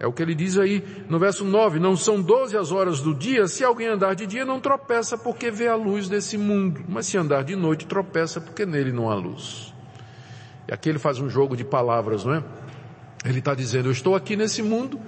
[0.00, 3.14] É o que ele diz aí no verso 9, não são doze as horas do
[3.14, 7.04] dia, se alguém andar de dia não tropeça porque vê a luz desse mundo, mas
[7.04, 9.74] se andar de noite tropeça porque nele não há luz.
[10.66, 12.42] E aqui ele faz um jogo de palavras, não é?
[13.26, 14.98] Ele está dizendo, eu estou aqui nesse mundo,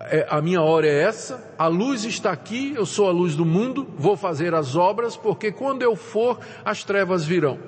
[0.00, 3.46] é, a minha hora é essa, a luz está aqui, eu sou a luz do
[3.46, 7.58] mundo, vou fazer as obras, porque quando eu for, as trevas virão.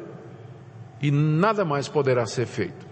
[1.01, 2.88] E nada mais poderá ser feito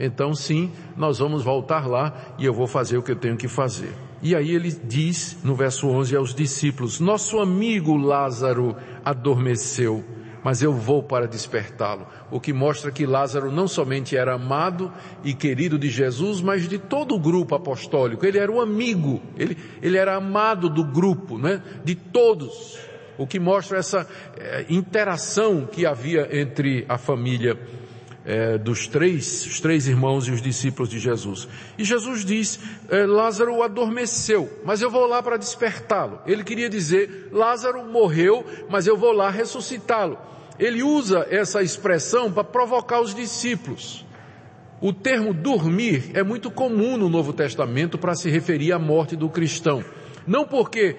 [0.00, 3.46] então sim, nós vamos voltar lá e eu vou fazer o que eu tenho que
[3.46, 3.92] fazer.
[4.22, 10.04] E aí ele diz no verso 11 aos discípulos, nosso amigo Lázaro adormeceu,
[10.42, 12.06] mas eu vou para despertá-lo.
[12.30, 16.78] O que mostra que Lázaro não somente era amado e querido de Jesus, mas de
[16.78, 18.24] todo o grupo apostólico.
[18.24, 21.62] Ele era o amigo, ele, ele era amado do grupo, né?
[21.84, 22.78] de todos.
[23.18, 24.06] O que mostra essa
[24.38, 27.58] é, interação que havia entre a família
[28.24, 31.48] é, dos três, os três irmãos e os discípulos de Jesus.
[31.78, 36.20] E Jesus diz, é, Lázaro adormeceu, mas eu vou lá para despertá-lo.
[36.26, 40.18] Ele queria dizer, Lázaro morreu, mas eu vou lá ressuscitá-lo.
[40.58, 44.04] Ele usa essa expressão para provocar os discípulos.
[44.80, 49.28] O termo dormir é muito comum no Novo Testamento para se referir à morte do
[49.28, 49.84] cristão.
[50.26, 50.96] Não porque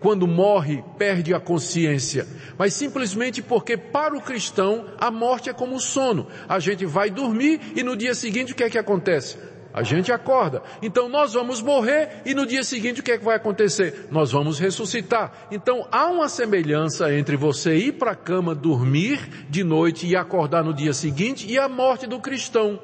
[0.00, 2.26] quando morre, perde a consciência,
[2.58, 6.26] mas simplesmente porque para o cristão a morte é como o sono.
[6.48, 9.36] A gente vai dormir e no dia seguinte o que é que acontece?
[9.72, 10.62] A gente acorda.
[10.82, 14.08] Então nós vamos morrer e no dia seguinte o que é que vai acontecer?
[14.10, 15.46] Nós vamos ressuscitar.
[15.50, 20.64] Então há uma semelhança entre você ir para a cama dormir de noite e acordar
[20.64, 22.80] no dia seguinte e a morte do cristão.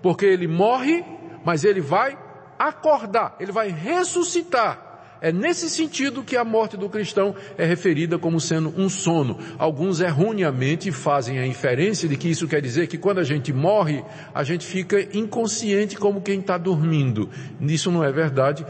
[0.00, 1.02] Porque ele morre,
[1.44, 2.16] mas ele vai
[2.58, 4.93] acordar, ele vai ressuscitar.
[5.20, 9.38] É nesse sentido que a morte do cristão é referida como sendo um sono.
[9.58, 14.04] Alguns erroneamente fazem a inferência de que isso quer dizer que quando a gente morre,
[14.34, 17.30] a gente fica inconsciente como quem está dormindo.
[17.60, 18.66] Isso não é verdade.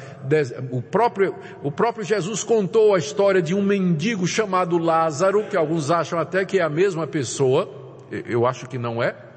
[0.70, 5.90] O próprio, o próprio Jesus contou a história de um mendigo chamado Lázaro, que alguns
[5.90, 7.68] acham até que é a mesma pessoa.
[8.10, 9.33] Eu acho que não é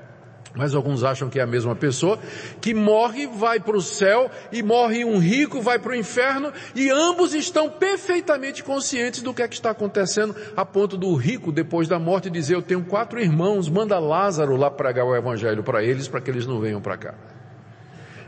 [0.58, 2.20] mas alguns acham que é a mesma pessoa,
[2.60, 6.90] que morre, vai para o céu, e morre um rico, vai para o inferno, e
[6.90, 11.88] ambos estão perfeitamente conscientes do que é que está acontecendo, a ponto do rico, depois
[11.88, 16.08] da morte, dizer, eu tenho quatro irmãos, manda Lázaro lá pregar o evangelho para eles,
[16.08, 17.14] para que eles não venham para cá.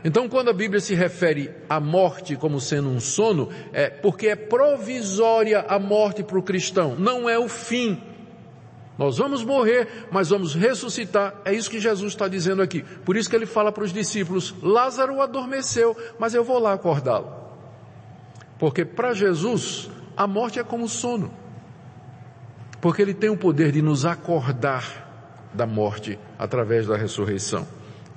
[0.02, 4.36] Então, quando a Bíblia se refere à morte como sendo um sono, é porque é
[4.36, 8.00] provisória a morte para o cristão, não é o fim.
[9.00, 11.34] Nós vamos morrer, mas vamos ressuscitar.
[11.42, 12.82] É isso que Jesus está dizendo aqui.
[12.82, 17.32] Por isso que ele fala para os discípulos, Lázaro adormeceu, mas eu vou lá acordá-lo.
[18.58, 21.32] Porque para Jesus, a morte é como sono.
[22.78, 27.66] Porque ele tem o poder de nos acordar da morte através da ressurreição.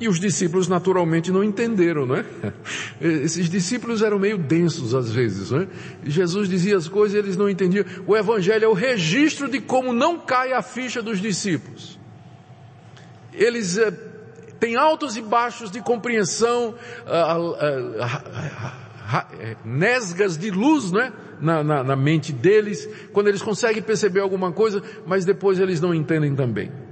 [0.04, 2.26] E os discípulos naturalmente não entenderam, não é?
[3.00, 5.68] Esses discípulos eram meio densos às vezes, não é?
[6.04, 7.86] Jesus dizia as coisas e eles não entendiam.
[8.06, 11.98] O Evangelho é o registro de como não cai a ficha dos discípulos.
[13.32, 13.92] Eles é,
[14.60, 16.76] têm altos e baixos de compreensão,
[19.64, 21.14] nesgas de luz, não é?
[21.40, 25.94] Na, na, na mente deles, quando eles conseguem perceber alguma coisa, mas depois eles não
[25.94, 26.83] entendem também.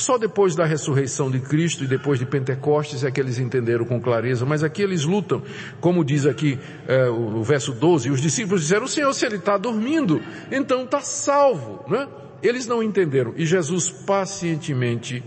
[0.00, 4.00] Só depois da ressurreição de Cristo e depois de Pentecostes é que eles entenderam com
[4.00, 5.42] clareza, mas aqui eles lutam,
[5.78, 6.58] como diz aqui
[6.88, 11.02] é, o, o, verso 12, os discípulos disseram, Senhor, se ele está dormindo, então está
[11.02, 12.08] salvo, né?
[12.42, 15.22] Eles não entenderam e Jesus pacientemente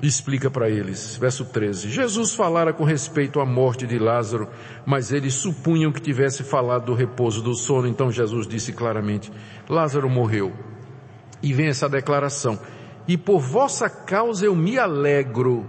[0.00, 1.16] explica para eles.
[1.16, 1.90] Verso 13.
[1.90, 4.48] Jesus falara com respeito à morte de Lázaro,
[4.86, 9.32] mas eles supunham que tivesse falado do repouso do sono, então Jesus disse claramente,
[9.68, 10.52] Lázaro morreu.
[11.42, 12.56] E vem essa declaração,
[13.08, 15.68] e por vossa causa eu me alegro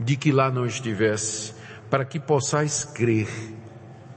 [0.00, 1.52] de que lá não estivesse,
[1.90, 3.28] para que possais crer.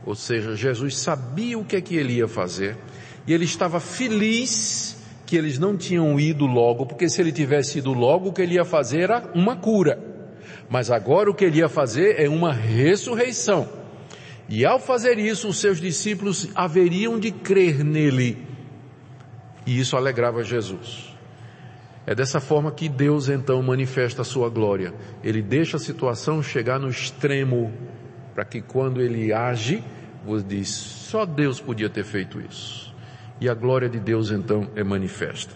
[0.05, 2.77] Ou seja, Jesus sabia o que é que ele ia fazer,
[3.27, 7.91] e ele estava feliz que eles não tinham ido logo, porque se ele tivesse ido
[7.91, 9.99] logo, o que ele ia fazer era uma cura.
[10.69, 13.67] Mas agora o que ele ia fazer é uma ressurreição.
[14.47, 18.37] E ao fazer isso, os seus discípulos haveriam de crer nele.
[19.65, 21.16] E isso alegrava Jesus.
[22.07, 24.93] É dessa forma que Deus então manifesta a sua glória.
[25.21, 27.73] Ele deixa a situação chegar no extremo,
[28.33, 29.83] para que quando ele age,
[30.25, 32.95] você diz, só Deus podia ter feito isso.
[33.41, 35.53] E a glória de Deus então é manifesta.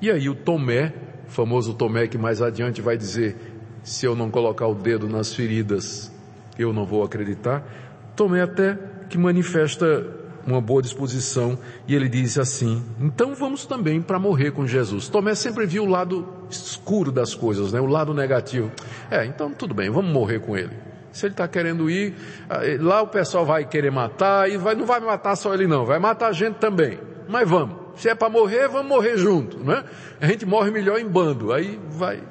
[0.00, 0.94] E aí o Tomé,
[1.26, 3.36] famoso Tomé que mais adiante vai dizer,
[3.82, 6.12] se eu não colocar o dedo nas feridas,
[6.56, 7.64] eu não vou acreditar.
[8.14, 14.18] Tomé até que manifesta uma boa disposição e ele diz assim, então vamos também para
[14.18, 15.08] morrer com Jesus.
[15.08, 17.80] Tomé sempre viu o lado escuro das coisas, né?
[17.80, 18.70] o lado negativo.
[19.10, 20.72] É, então tudo bem, vamos morrer com ele.
[21.12, 22.14] Se ele está querendo ir,
[22.48, 25.66] ah, eh, lá o pessoal vai querer matar e vai, não vai matar só ele
[25.66, 26.98] não, vai matar a gente também.
[27.28, 27.76] Mas vamos.
[27.96, 29.84] Se é para morrer, vamos morrer junto, né?
[30.20, 31.52] A gente morre melhor em bando.
[31.52, 32.22] Aí vai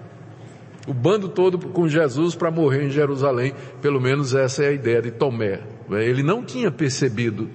[0.88, 3.54] o bando todo com Jesus para morrer em Jerusalém.
[3.82, 5.62] Pelo menos essa é a ideia de Tomé.
[5.91, 7.50] Ele não tinha percebido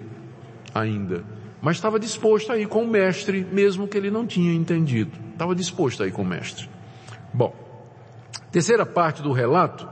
[0.74, 1.24] ainda.
[1.62, 5.12] Mas estava disposto a ir com o mestre, mesmo que ele não tinha entendido.
[5.32, 6.68] Estava disposto a ir com o mestre.
[7.32, 7.54] Bom,
[8.52, 9.88] terceira parte do relato,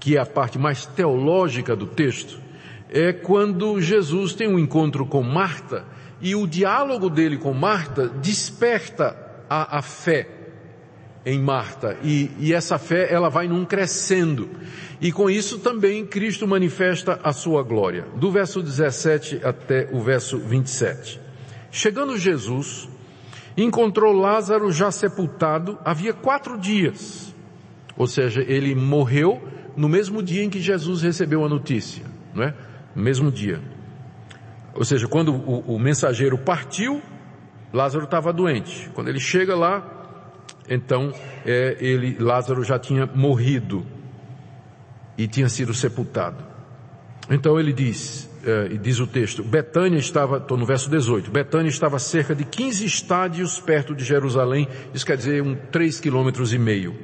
[0.00, 2.40] que é a parte mais teológica do texto,
[2.90, 5.84] é quando Jesus tem um encontro com Marta
[6.20, 9.16] e o diálogo dele com Marta desperta
[9.48, 10.43] a, a fé
[11.26, 14.50] em Marta e, e essa fé ela vai num crescendo.
[15.00, 18.06] E com isso também Cristo manifesta a sua glória.
[18.16, 21.20] Do verso 17 até o verso 27.
[21.70, 22.88] Chegando Jesus,
[23.56, 27.34] encontrou Lázaro já sepultado havia quatro dias.
[27.96, 29.42] Ou seja, ele morreu
[29.76, 32.54] no mesmo dia em que Jesus recebeu a notícia, não é?
[32.94, 33.60] No mesmo dia.
[34.74, 37.00] Ou seja, quando o, o mensageiro partiu,
[37.72, 38.90] Lázaro estava doente.
[38.94, 39.93] Quando ele chega lá,
[40.68, 41.12] então
[41.44, 43.86] é, ele, Lázaro já tinha morrido
[45.16, 46.44] e tinha sido sepultado.
[47.30, 51.70] Então ele diz, é, e diz o texto, Betânia estava, estou no verso 18, Betânia
[51.70, 56.58] estava cerca de 15 estádios perto de Jerusalém, isso quer dizer um 3 quilômetros e
[56.58, 56.94] meio.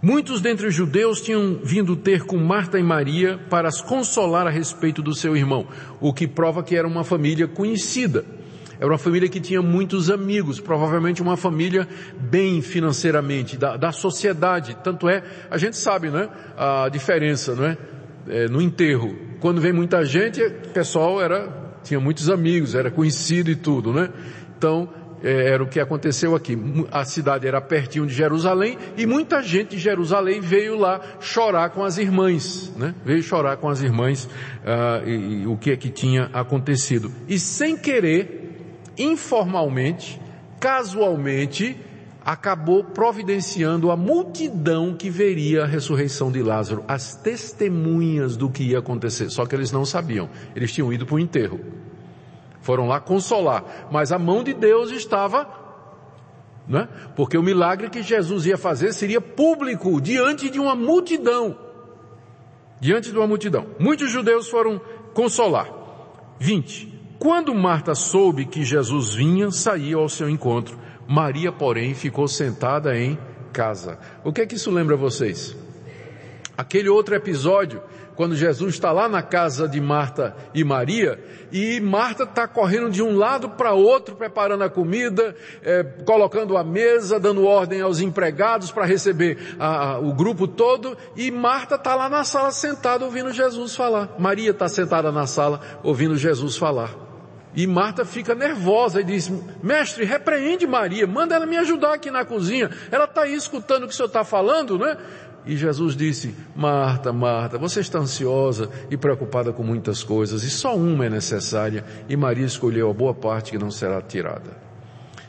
[0.00, 4.50] Muitos dentre os judeus tinham vindo ter com Marta e Maria para as consolar a
[4.50, 5.66] respeito do seu irmão,
[6.00, 8.24] o que prova que era uma família conhecida.
[8.78, 14.76] Era uma família que tinha muitos amigos, provavelmente uma família bem financeiramente, da, da sociedade.
[14.82, 16.28] Tanto é, a gente sabe, né?
[16.56, 17.78] A diferença, não é?
[18.28, 18.48] é?
[18.48, 19.16] No enterro.
[19.40, 21.48] Quando vem muita gente, o pessoal era,
[21.82, 24.10] tinha muitos amigos, era conhecido e tudo, né?
[24.56, 24.88] Então,
[25.22, 26.56] é, era o que aconteceu aqui.
[26.90, 31.82] A cidade era pertinho de Jerusalém e muita gente de Jerusalém veio lá chorar com
[31.82, 32.94] as irmãs, né?
[33.04, 37.10] Veio chorar com as irmãs uh, e, e o que é que tinha acontecido.
[37.28, 38.45] E sem querer,
[38.98, 40.20] informalmente,
[40.58, 41.76] casualmente,
[42.26, 48.80] acabou providenciando a multidão que veria a ressurreição de Lázaro, as testemunhas do que ia
[48.80, 49.30] acontecer.
[49.30, 50.28] Só que eles não sabiam.
[50.56, 51.60] Eles tinham ido para o enterro.
[52.60, 53.86] Foram lá consolar.
[53.92, 55.48] Mas a mão de Deus estava,
[56.66, 56.88] né?
[57.14, 61.56] Porque o milagre que Jesus ia fazer seria público, diante de uma multidão.
[62.80, 63.68] Diante de uma multidão.
[63.78, 64.80] Muitos judeus foram
[65.14, 65.70] consolar.
[66.40, 66.95] 20.
[67.18, 70.78] Quando Marta soube que Jesus vinha, saiu ao seu encontro.
[71.08, 73.18] Maria, porém, ficou sentada em
[73.52, 73.98] casa.
[74.22, 75.56] O que é que isso lembra vocês?
[76.58, 77.82] Aquele outro episódio,
[78.14, 83.02] quando Jesus está lá na casa de Marta e Maria, e Marta está correndo de
[83.02, 88.70] um lado para outro, preparando a comida, é, colocando a mesa, dando ordem aos empregados
[88.70, 93.32] para receber a, a, o grupo todo, e Marta está lá na sala sentada ouvindo
[93.32, 94.14] Jesus falar.
[94.18, 97.05] Maria está sentada na sala ouvindo Jesus falar.
[97.56, 102.22] E Marta fica nervosa e diz, mestre, repreende Maria, manda ela me ajudar aqui na
[102.22, 102.70] cozinha.
[102.92, 104.98] Ela está aí escutando o que o senhor está falando, né?
[105.46, 110.76] E Jesus disse, Marta, Marta, você está ansiosa e preocupada com muitas coisas, e só
[110.76, 114.65] uma é necessária, e Maria escolheu a boa parte que não será tirada.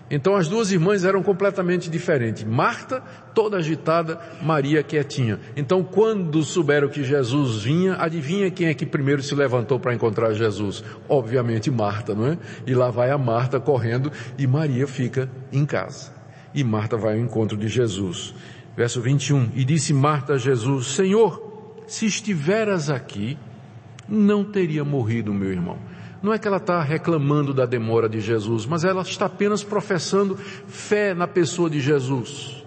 [0.10, 2.44] Então as duas irmãs eram completamente diferentes.
[2.44, 5.40] Marta, toda agitada, Maria quietinha.
[5.56, 10.34] Então quando souberam que Jesus vinha, adivinha quem é que primeiro se levantou para encontrar
[10.34, 10.84] Jesus?
[11.10, 12.38] Obviamente Marta, não é?
[12.66, 16.12] E lá vai a Marta correndo e Maria fica em casa.
[16.54, 18.34] E Marta vai ao encontro de Jesus.
[18.76, 19.52] Verso 21.
[19.56, 23.38] E disse Marta a Jesus, Senhor, se estiveras aqui,
[24.08, 25.78] não teria morrido meu irmão.
[26.22, 30.36] Não é que ela está reclamando da demora de Jesus, mas ela está apenas professando
[30.36, 32.64] fé na pessoa de Jesus.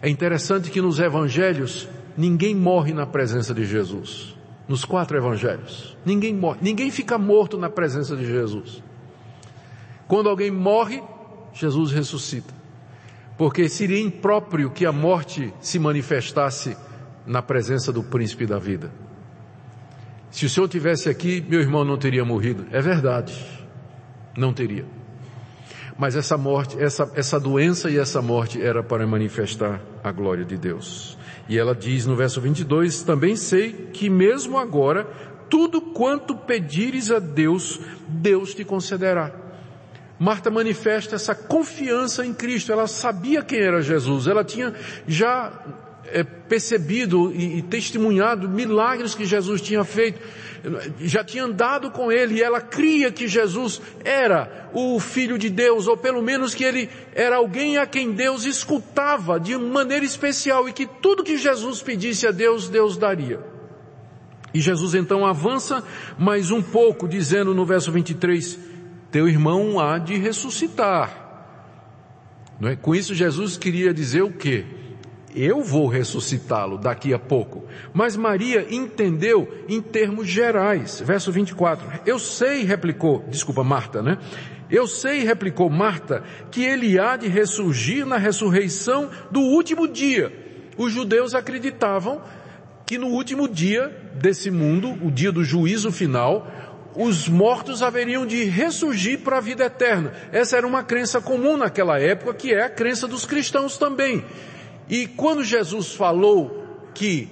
[0.00, 4.36] É interessante que nos evangelhos ninguém morre na presença de Jesus.
[4.68, 5.96] Nos quatro evangelhos.
[6.04, 8.82] Ninguém morre, ninguém fica morto na presença de Jesus.
[10.06, 11.02] Quando alguém morre,
[11.52, 12.54] Jesus ressuscita.
[13.36, 16.76] Porque seria impróprio que a morte se manifestasse
[17.26, 18.90] na presença do príncipe da vida.
[20.30, 22.66] Se o senhor tivesse aqui, meu irmão não teria morrido.
[22.70, 23.34] É verdade.
[24.36, 24.84] Não teria.
[25.98, 30.56] Mas essa morte, essa, essa doença e essa morte era para manifestar a glória de
[30.56, 31.18] Deus.
[31.48, 35.04] E ela diz no verso 22, também sei que mesmo agora,
[35.50, 39.32] tudo quanto pedires a Deus, Deus te concederá.
[40.18, 42.72] Marta manifesta essa confiança em Cristo.
[42.72, 44.26] Ela sabia quem era Jesus.
[44.26, 44.74] Ela tinha
[45.06, 45.52] já
[46.12, 50.20] é, percebido e, e testemunhado milagres que Jesus tinha feito,
[51.00, 55.86] já tinha andado com ele e ela cria que Jesus era o Filho de Deus,
[55.86, 60.72] ou pelo menos que ele era alguém a quem Deus escutava de maneira especial e
[60.72, 63.40] que tudo que Jesus pedisse a Deus, Deus daria.
[64.52, 65.84] E Jesus então avança
[66.18, 68.58] mais um pouco, dizendo no verso 23,
[69.10, 71.26] teu irmão há de ressuscitar.
[72.58, 72.76] Não é?
[72.76, 74.64] Com isso Jesus queria dizer o quê?
[75.42, 77.64] Eu vou ressuscitá-lo daqui a pouco.
[77.92, 81.00] Mas Maria entendeu em termos gerais.
[81.00, 82.00] Verso 24.
[82.06, 84.18] Eu sei, replicou, desculpa, Marta, né?
[84.70, 90.32] Eu sei, replicou Marta, que ele há de ressurgir na ressurreição do último dia.
[90.76, 92.20] Os judeus acreditavam
[92.86, 96.46] que no último dia desse mundo, o dia do juízo final,
[96.94, 100.12] os mortos haveriam de ressurgir para a vida eterna.
[100.32, 104.24] Essa era uma crença comum naquela época, que é a crença dos cristãos também.
[104.88, 106.64] E quando Jesus falou
[106.94, 107.28] que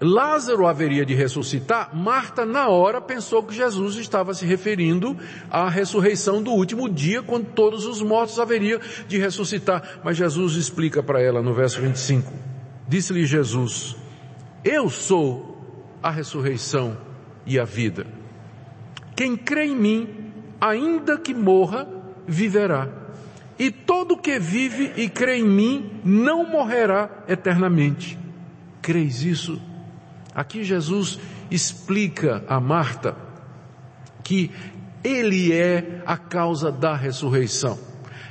[0.00, 5.16] Lázaro haveria de ressuscitar, Marta na hora pensou que Jesus estava se referindo
[5.50, 10.00] à ressurreição do último dia, quando todos os mortos haveriam de ressuscitar.
[10.04, 12.32] Mas Jesus explica para ela no verso 25.
[12.86, 13.96] Disse-lhe Jesus,
[14.64, 15.58] eu sou
[16.02, 16.96] a ressurreição
[17.44, 18.06] e a vida.
[19.16, 21.88] Quem crê em mim, ainda que morra,
[22.26, 22.88] viverá.
[23.58, 28.18] E todo que vive e crê em mim não morrerá eternamente.
[28.80, 29.60] Creis isso?
[30.34, 31.18] Aqui Jesus
[31.50, 33.16] explica a Marta
[34.22, 34.50] que
[35.02, 37.78] ele é a causa da ressurreição.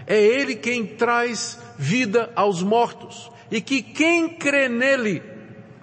[0.05, 3.29] É ele quem traz vida aos mortos.
[3.49, 5.23] e que quem crê nele,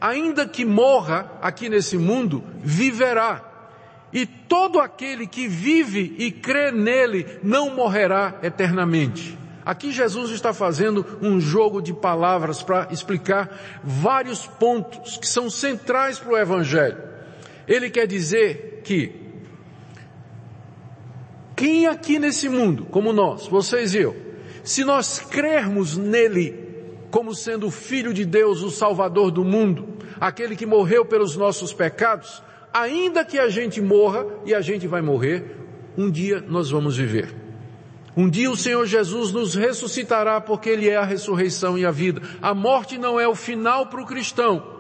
[0.01, 3.54] ainda que morra aqui nesse mundo, viverá.
[4.15, 9.37] E todo aquele que vive e crê nele não morrerá eternamente.
[9.67, 16.19] Aqui Jesus está fazendo um jogo de palavras para explicar vários pontos que são centrais
[16.19, 16.99] para o Evangelho.
[17.67, 19.25] Ele quer dizer que
[21.57, 24.15] quem aqui nesse mundo, como nós, vocês e eu,
[24.63, 26.63] se nós crermos nele
[27.11, 29.89] como sendo o Filho de Deus, o Salvador do mundo,
[30.21, 32.43] aquele que morreu pelos nossos pecados,
[32.75, 35.57] ainda que a gente morra, e a gente vai morrer,
[35.97, 37.33] um dia nós vamos viver.
[38.17, 42.21] Um dia o Senhor Jesus nos ressuscitará porque Ele é a ressurreição e a vida.
[42.43, 44.75] A morte não é o final para o cristão.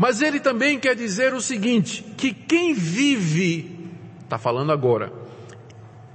[0.00, 3.90] Mas ele também quer dizer o seguinte, que quem vive,
[4.24, 5.12] está falando agora,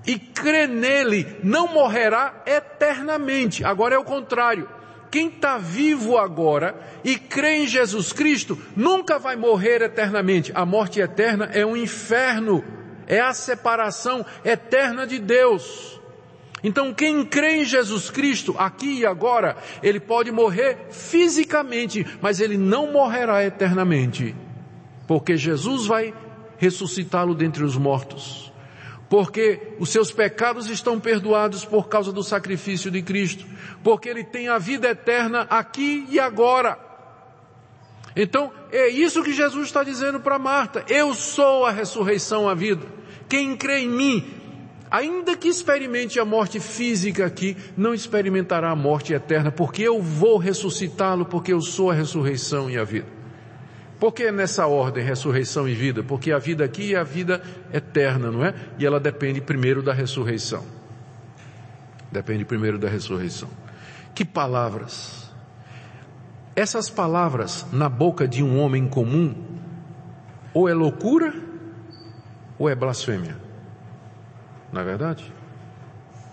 [0.08, 3.64] e crê nele não morrerá eternamente.
[3.64, 4.68] Agora é o contrário.
[5.12, 10.52] Quem está vivo agora e crê em Jesus Cristo nunca vai morrer eternamente.
[10.56, 12.64] A morte eterna é um inferno
[13.08, 16.00] é a separação eterna de Deus.
[16.64, 22.58] Então quem crê em Jesus Cristo aqui e agora, ele pode morrer fisicamente, mas ele
[22.58, 24.36] não morrerá eternamente.
[25.08, 26.14] Porque Jesus vai
[26.58, 28.52] ressuscitá-lo dentre os mortos.
[29.10, 33.46] Porque os seus pecados estão perdoados por causa do sacrifício de Cristo.
[33.84, 36.80] Porque ele tem a vida eterna aqui e agora.
[38.16, 40.86] Então, é isso que Jesus está dizendo para Marta.
[40.88, 42.88] Eu sou a ressurreição, a vida.
[43.28, 44.26] Quem crê em mim,
[44.90, 50.38] ainda que experimente a morte física aqui, não experimentará a morte eterna, porque eu vou
[50.38, 53.15] ressuscitá-lo, porque eu sou a ressurreição e a vida.
[54.00, 56.04] Por que nessa ordem, ressurreição e vida?
[56.04, 57.42] Porque a vida aqui é a vida
[57.74, 58.54] eterna, não é?
[58.78, 60.66] E ela depende primeiro da ressurreição.
[62.12, 63.50] Depende primeiro da ressurreição.
[64.14, 65.32] Que palavras!
[66.56, 69.36] Essas palavras na boca de um homem comum,
[70.54, 71.34] ou é loucura,
[72.58, 73.38] ou é blasfêmia.
[74.72, 75.34] Não é verdade?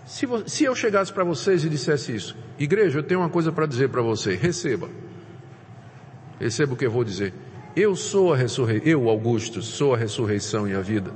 [0.05, 3.65] Se, se eu chegasse para vocês e dissesse isso, igreja, eu tenho uma coisa para
[3.65, 4.89] dizer para você, receba.
[6.39, 7.33] Receba o que eu vou dizer.
[7.75, 11.11] Eu sou a ressurreição, eu, Augusto, sou a ressurreição e a vida.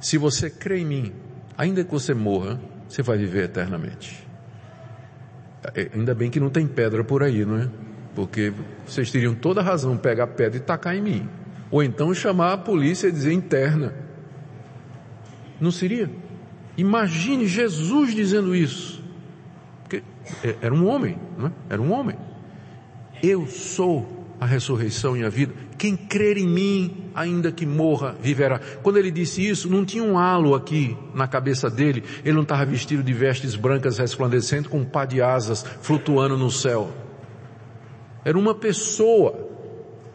[0.00, 1.12] Se você crê em mim,
[1.56, 4.26] ainda que você morra, você vai viver eternamente.
[5.74, 7.68] É, ainda bem que não tem pedra por aí, não é?
[8.14, 8.52] Porque
[8.86, 11.28] vocês teriam toda a razão pegar pedra e tacar em mim.
[11.70, 13.94] Ou então chamar a polícia e dizer interna.
[15.60, 16.10] Não seria?
[16.76, 19.02] Imagine Jesus dizendo isso.
[19.82, 20.02] Porque
[20.42, 21.52] é, era um homem, não é?
[21.70, 22.16] Era um homem.
[23.22, 25.54] Eu sou a ressurreição e a vida.
[25.78, 28.60] Quem crer em mim, ainda que morra, viverá.
[28.82, 32.02] Quando ele disse isso, não tinha um halo aqui na cabeça dele.
[32.24, 36.90] Ele não estava vestido de vestes brancas resplandecentes com um de asas flutuando no céu.
[38.24, 39.48] Era uma pessoa,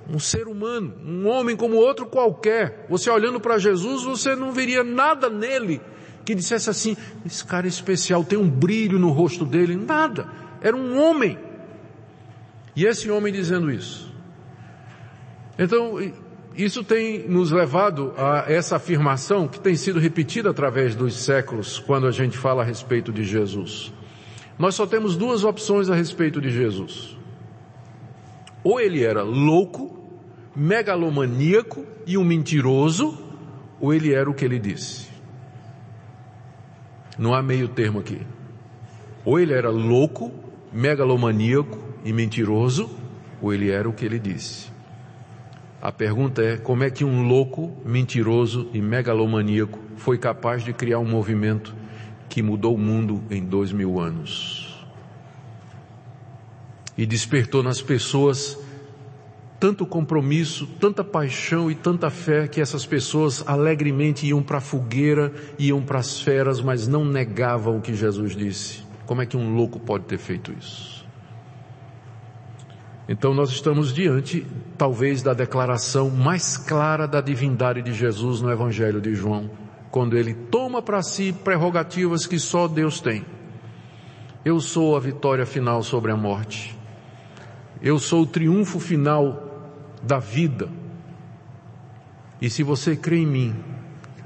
[0.09, 2.85] um ser humano, um homem como outro qualquer.
[2.89, 5.81] Você olhando para Jesus, você não veria nada nele
[6.25, 6.95] que dissesse assim,
[7.25, 9.75] esse cara é especial, tem um brilho no rosto dele.
[9.75, 10.27] Nada.
[10.61, 11.39] Era um homem.
[12.75, 14.08] E esse homem dizendo isso.
[15.59, 15.99] Então,
[16.55, 22.07] isso tem nos levado a essa afirmação que tem sido repetida através dos séculos quando
[22.07, 23.93] a gente fala a respeito de Jesus.
[24.57, 27.17] Nós só temos duas opções a respeito de Jesus.
[28.63, 29.99] Ou ele era louco,
[30.55, 33.17] megalomaníaco e um mentiroso,
[33.81, 35.09] ou ele era o que ele disse.
[37.17, 38.21] Não há meio termo aqui.
[39.25, 40.31] Ou ele era louco,
[40.71, 42.89] megalomaníaco e mentiroso,
[43.41, 44.78] ou ele era o que ele disse.
[45.81, 50.99] A pergunta é como é que um louco, mentiroso e megalomaníaco foi capaz de criar
[50.99, 51.75] um movimento
[52.27, 54.69] que mudou o mundo em dois mil anos?
[56.99, 58.59] e despertou nas pessoas
[59.57, 65.31] tanto compromisso, tanta paixão e tanta fé que essas pessoas alegremente iam para a fogueira,
[65.57, 68.83] iam para as feras, mas não negavam o que Jesus disse.
[69.05, 70.98] Como é que um louco pode ter feito isso?
[73.11, 74.45] Então nós estamos diante,
[74.77, 79.49] talvez, da declaração mais clara da divindade de Jesus no Evangelho de João,
[79.89, 83.25] quando ele toma para si prerrogativas que só Deus tem.
[84.45, 86.77] Eu sou a vitória final sobre a morte.
[87.81, 90.69] Eu sou o triunfo final da vida.
[92.39, 93.55] E se você crê em mim,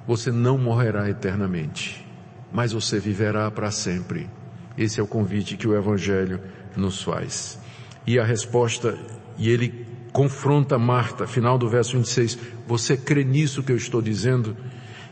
[0.06, 2.06] você não morrerá eternamente,
[2.52, 4.30] mas você viverá para sempre.
[4.78, 6.42] Esse é o convite que o Evangelho
[6.76, 7.63] nos faz.
[8.06, 8.98] E a resposta,
[9.38, 12.38] e ele confronta Marta, final do verso 26,
[12.68, 14.56] você crê nisso que eu estou dizendo?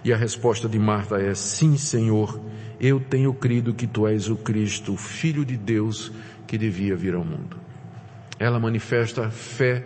[0.04, 2.40] E a resposta de Marta é, sim Senhor,
[2.80, 6.12] eu tenho crido que tu és o Cristo, o Filho de Deus,
[6.48, 7.58] que devia vir ao mundo.
[8.40, 9.86] Ela manifesta fé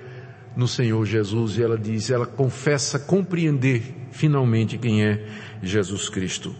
[0.56, 5.28] no Senhor Jesus e ela diz, ela confessa compreender finalmente quem é
[5.62, 6.56] Jesus Cristo.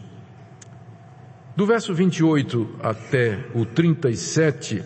[1.56, 4.84] Do verso 28 até o 37,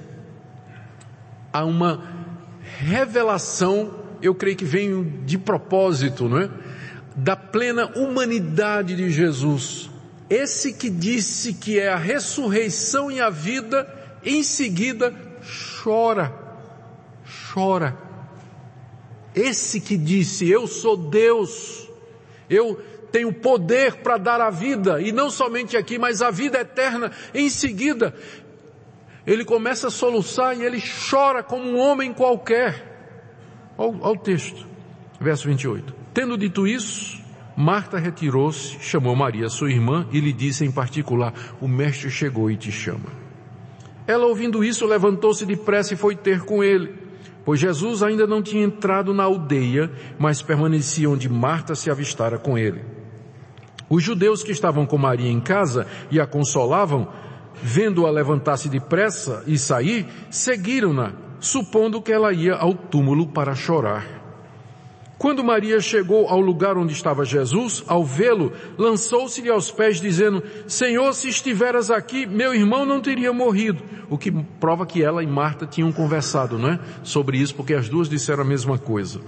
[1.51, 2.03] há uma
[2.79, 6.49] revelação, eu creio que vem de propósito, não é?
[7.15, 9.89] Da plena humanidade de Jesus.
[10.29, 13.87] Esse que disse que é a ressurreição e a vida,
[14.23, 15.13] em seguida
[15.81, 16.33] chora,
[17.51, 17.97] chora.
[19.33, 21.89] Esse que disse, eu sou Deus,
[22.49, 22.79] eu
[23.11, 27.11] tenho poder para dar a vida, e não somente aqui, mas a vida eterna.
[27.33, 28.13] Em seguida,
[29.31, 33.71] ele começa a soluçar e ele chora como um homem qualquer.
[33.77, 34.65] Olha o texto,
[35.21, 35.93] verso 28.
[36.11, 37.21] Tendo dito isso,
[37.55, 42.57] Marta retirou-se, chamou Maria, sua irmã, e lhe disse em particular, o mestre chegou e
[42.57, 43.05] te chama.
[44.07, 46.95] Ela ouvindo isso, levantou-se depressa e foi ter com ele,
[47.45, 52.57] pois Jesus ainda não tinha entrado na aldeia, mas permanecia onde Marta se avistara com
[52.57, 52.83] ele.
[53.87, 57.07] Os judeus que estavam com Maria em casa e a consolavam,
[57.61, 64.19] vendo-a levantar-se depressa e sair, seguiram-na, supondo que ela ia ao túmulo para chorar.
[65.19, 71.13] Quando Maria chegou ao lugar onde estava Jesus, ao vê-lo, lançou-se-lhe aos pés, dizendo, Senhor,
[71.13, 73.83] se estiveras aqui, meu irmão não teria morrido.
[74.09, 76.79] O que prova que ela e Marta tinham conversado, não é?
[77.03, 79.19] Sobre isso, porque as duas disseram a mesma coisa.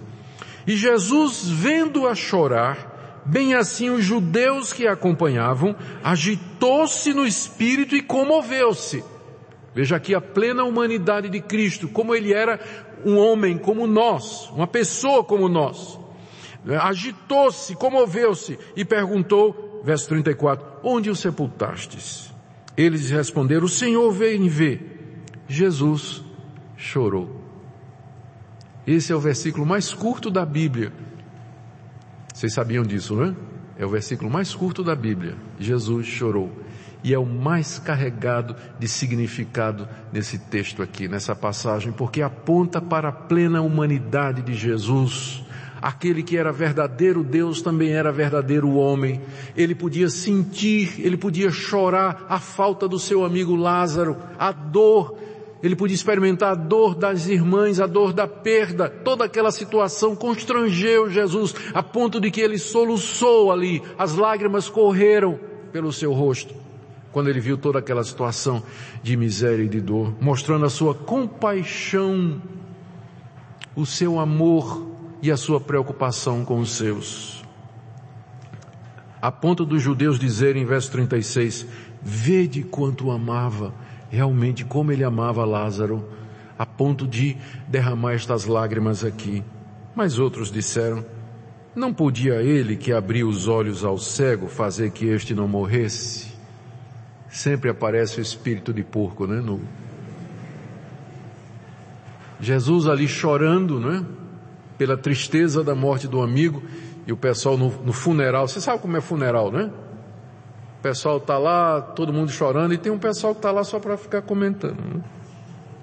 [0.65, 2.90] E Jesus, vendo-a chorar,
[3.25, 9.03] Bem assim os judeus que a acompanhavam, agitou-se no espírito e comoveu-se.
[9.73, 12.59] Veja aqui a plena humanidade de Cristo, como ele era
[13.05, 15.99] um homem como nós, uma pessoa como nós.
[16.81, 22.31] Agitou-se, comoveu-se e perguntou, verso 34, onde o sepultastes?
[22.75, 25.23] Eles responderam, o Senhor veio em ver.
[25.47, 26.23] Jesus
[26.77, 27.41] chorou.
[28.85, 30.91] Esse é o versículo mais curto da Bíblia
[32.41, 33.35] vocês sabiam disso, não é?
[33.77, 35.35] É o versículo mais curto da Bíblia.
[35.59, 36.51] Jesus chorou.
[37.03, 43.09] E é o mais carregado de significado nesse texto aqui, nessa passagem, porque aponta para
[43.09, 45.43] a plena humanidade de Jesus.
[45.79, 49.21] Aquele que era verdadeiro Deus também era verdadeiro homem.
[49.55, 55.15] Ele podia sentir, ele podia chorar a falta do seu amigo Lázaro, a dor
[55.63, 61.09] ele podia experimentar a dor das irmãs, a dor da perda, toda aquela situação constrangeu
[61.09, 65.39] Jesus a ponto de que ele soluçou ali, as lágrimas correram
[65.71, 66.61] pelo seu rosto
[67.11, 68.63] quando ele viu toda aquela situação
[69.03, 72.41] de miséria e de dor, mostrando a sua compaixão,
[73.75, 74.87] o seu amor
[75.21, 77.43] e a sua preocupação com os seus.
[79.21, 81.67] A ponto dos judeus dizerem em verso 36,
[82.01, 83.73] vede quanto amava
[84.11, 86.05] realmente como ele amava Lázaro,
[86.59, 87.37] a ponto de
[87.67, 89.41] derramar estas lágrimas aqui.
[89.95, 91.03] Mas outros disseram,
[91.73, 96.33] não podia ele que abriu os olhos ao cego fazer que este não morresse?
[97.29, 99.39] Sempre aparece o espírito de porco, né?
[99.39, 99.61] No...
[102.39, 104.05] Jesus ali chorando, né?
[104.77, 106.61] Pela tristeza da morte do amigo
[107.07, 108.47] e o pessoal no, no funeral.
[108.47, 109.71] Você sabe como é funeral, né?
[110.81, 113.79] O pessoal está lá, todo mundo chorando, e tem um pessoal que está lá só
[113.79, 114.79] para ficar comentando.
[114.79, 115.03] Né?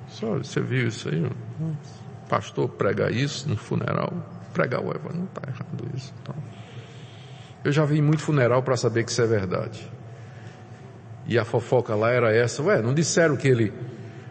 [0.09, 1.25] Só, você viu isso aí?
[2.29, 4.13] Pastor pregar isso no funeral,
[4.53, 6.13] pregar o evangelho, não está errado isso.
[6.21, 6.35] Então.
[7.65, 9.89] Eu já vi muito funeral para saber que isso é verdade.
[11.29, 13.73] E a fofoca lá era essa, ué, não disseram que ele,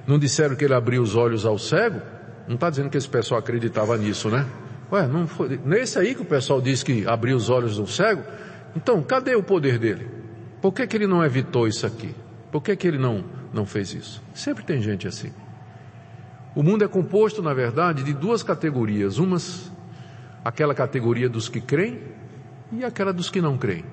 [0.05, 2.01] não disseram que ele abriu os olhos ao cego?
[2.45, 4.45] Não está dizendo que esse pessoal acreditava nisso, né?
[4.91, 8.22] Ué, não foi, nesse aí que o pessoal disse que abriu os olhos do cego?
[8.76, 10.16] Então, cadê o poder dele?
[10.62, 12.14] Por que, que ele não evitou isso aqui?
[12.51, 14.24] Por que, que ele não, não fez isso?
[14.34, 15.32] Sempre tem gente assim.
[16.55, 19.20] O mundo é composto, na verdade, de duas categorias.
[19.20, 19.72] Umas,
[20.43, 22.01] aquela categoria dos que creem
[22.72, 23.86] e aquela dos que não creem.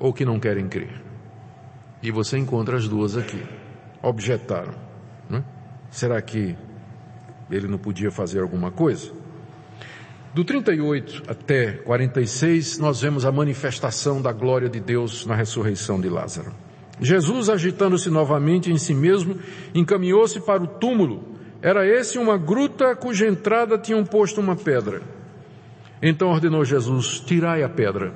[0.00, 1.02] Ou que não querem crer.
[2.02, 3.42] E você encontra as duas aqui.
[4.02, 4.74] Objetaram.
[5.30, 5.44] Né?
[5.90, 6.56] Será que
[7.50, 9.12] ele não podia fazer alguma coisa?
[10.34, 16.08] Do 38 até 46, nós vemos a manifestação da glória de Deus na ressurreição de
[16.08, 16.52] Lázaro.
[17.00, 19.38] Jesus, agitando-se novamente em si mesmo,
[19.72, 21.22] encaminhou-se para o túmulo.
[21.62, 25.02] Era esse uma gruta cuja entrada tinham posto uma pedra.
[26.02, 28.12] Então ordenou Jesus, tirai a pedra.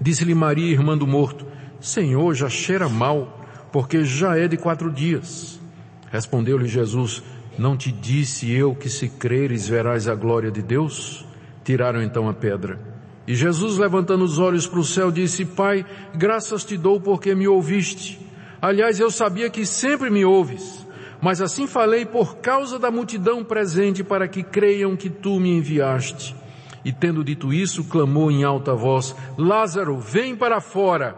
[0.00, 1.44] Disse-lhe Maria, irmã do morto,
[1.80, 5.60] Senhor, já cheira mal, porque já é de quatro dias.
[6.12, 7.20] Respondeu-lhe Jesus,
[7.58, 11.24] não te disse eu que se creres verás a glória de Deus?
[11.64, 12.78] Tiraram então a pedra.
[13.26, 15.84] E Jesus, levantando os olhos para o céu, disse, Pai,
[16.14, 18.20] graças te dou porque me ouviste.
[18.60, 20.86] Aliás, eu sabia que sempre me ouves,
[21.20, 26.36] Mas assim falei por causa da multidão presente para que creiam que tu me enviaste.
[26.84, 31.16] E tendo dito isso, clamou em alta voz, Lázaro, vem para fora.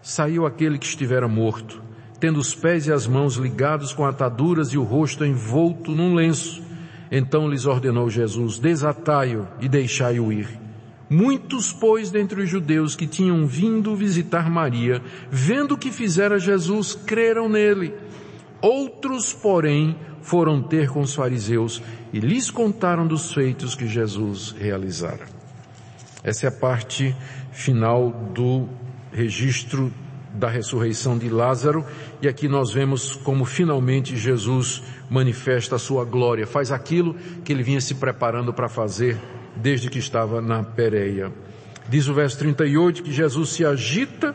[0.00, 1.82] Saiu aquele que estivera morto,
[2.20, 6.62] tendo os pés e as mãos ligados com ataduras e o rosto envolto num lenço.
[7.10, 10.60] Então lhes ordenou Jesus, desatai-o e deixai-o ir.
[11.08, 16.94] Muitos, pois, dentre os judeus que tinham vindo visitar Maria, vendo o que fizera Jesus,
[16.94, 17.92] creram nele.
[18.60, 25.26] Outros, porém, foram ter com os fariseus e lhes contaram dos feitos que Jesus realizara.
[26.22, 27.16] Essa é a parte
[27.50, 28.68] final do
[29.10, 29.92] registro
[30.34, 31.84] da ressurreição de Lázaro
[32.22, 37.14] e aqui nós vemos como finalmente Jesus manifesta a sua glória, faz aquilo
[37.44, 39.18] que ele vinha se preparando para fazer
[39.56, 41.32] desde que estava na Pérea.
[41.88, 44.34] Diz o verso 38 que Jesus se agita,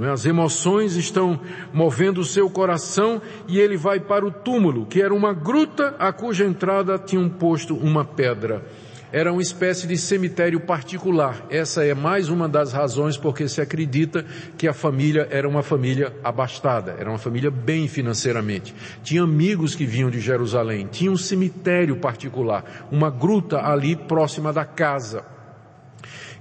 [0.00, 0.08] é?
[0.08, 1.40] as emoções estão
[1.72, 6.12] movendo o seu coração e ele vai para o túmulo, que era uma gruta a
[6.12, 8.64] cuja entrada tinham posto uma pedra
[9.12, 11.46] era uma espécie de cemitério particular.
[11.50, 14.24] Essa é mais uma das razões porque se acredita
[14.58, 18.74] que a família era uma família abastada, era uma família bem financeiramente.
[19.02, 24.64] Tinha amigos que vinham de Jerusalém, tinha um cemitério particular, uma gruta ali próxima da
[24.64, 25.24] casa.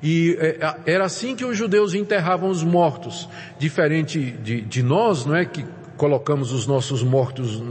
[0.03, 5.36] E é, era assim que os judeus enterravam os mortos, diferente de, de nós, não
[5.36, 5.66] é que
[5.98, 7.62] colocamos os nossos mortos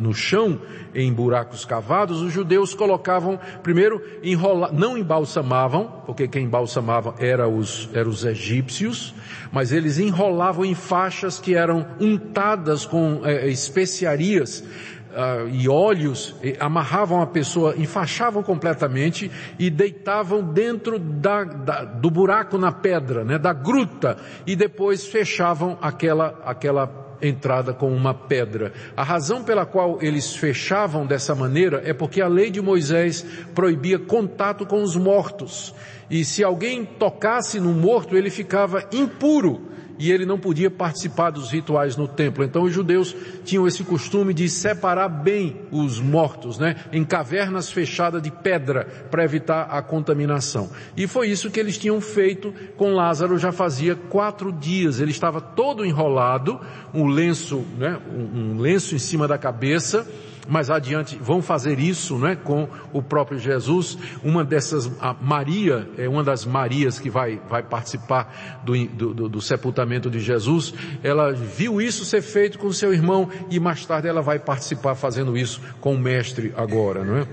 [0.00, 0.60] no chão,
[0.94, 7.88] em buracos cavados, os judeus colocavam, primeiro, enrola, não embalsamavam, porque quem embalsamava era os,
[7.94, 9.14] eram os egípcios,
[9.50, 14.64] mas eles enrolavam em faixas que eram untadas com é, especiarias,
[15.12, 22.10] Uh, e óleos, e amarravam a pessoa, enfaixavam completamente e deitavam dentro da, da, do
[22.10, 24.16] buraco na pedra, né, da gruta,
[24.46, 26.86] e depois fechavam aquela, aquela
[27.22, 28.72] entrada com uma pedra.
[28.96, 33.98] A razão pela qual eles fechavam dessa maneira é porque a lei de Moisés proibia
[33.98, 35.74] contato com os mortos.
[36.10, 39.71] E se alguém tocasse no morto, ele ficava impuro
[40.02, 42.42] e ele não podia participar dos rituais no templo.
[42.42, 48.20] Então os judeus tinham esse costume de separar bem os mortos, né, em cavernas fechadas
[48.20, 50.68] de pedra para evitar a contaminação.
[50.96, 54.98] E foi isso que eles tinham feito com Lázaro já fazia quatro dias.
[54.98, 56.60] Ele estava todo enrolado,
[56.92, 60.04] um lenço, né, um lenço em cima da cabeça,
[60.48, 63.96] mais adiante vão fazer isso, né, com o próprio Jesus.
[64.22, 69.40] Uma dessas, a Maria, é uma das Marias que vai, vai participar do, do, do
[69.40, 70.74] sepultamento de Jesus.
[71.02, 75.36] Ela viu isso ser feito com seu irmão e mais tarde ela vai participar fazendo
[75.36, 77.26] isso com o mestre agora, não é?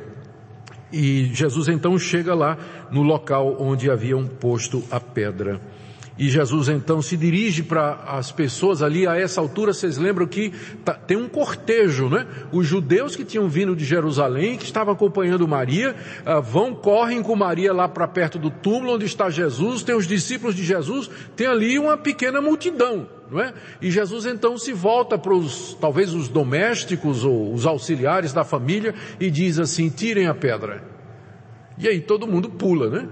[0.91, 2.57] E Jesus então chega lá
[2.91, 5.61] no local onde haviam posto a pedra.
[6.19, 10.51] E Jesus então se dirige para as pessoas ali, a essa altura vocês lembram que
[10.83, 12.27] tá, tem um cortejo, né?
[12.51, 15.95] Os judeus que tinham vindo de Jerusalém, que estavam acompanhando Maria,
[16.25, 20.05] uh, vão, correm com Maria lá para perto do túmulo onde está Jesus, tem os
[20.05, 23.53] discípulos de Jesus, tem ali uma pequena multidão, é?
[23.81, 28.93] E Jesus então se volta para os, talvez os domésticos ou os auxiliares da família
[29.21, 30.83] e diz assim, tirem a pedra.
[31.77, 33.07] E aí todo mundo pula, né?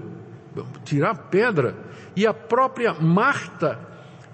[0.84, 1.86] Tirar a pedra?
[2.18, 3.80] E a própria Marta,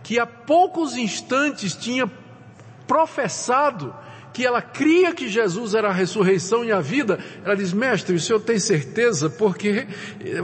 [0.02, 2.10] que há poucos instantes tinha
[2.88, 3.94] professado
[4.32, 8.20] que ela cria que Jesus era a ressurreição e a vida, ela diz, mestre, o
[8.20, 9.30] senhor tem certeza?
[9.30, 9.86] Porque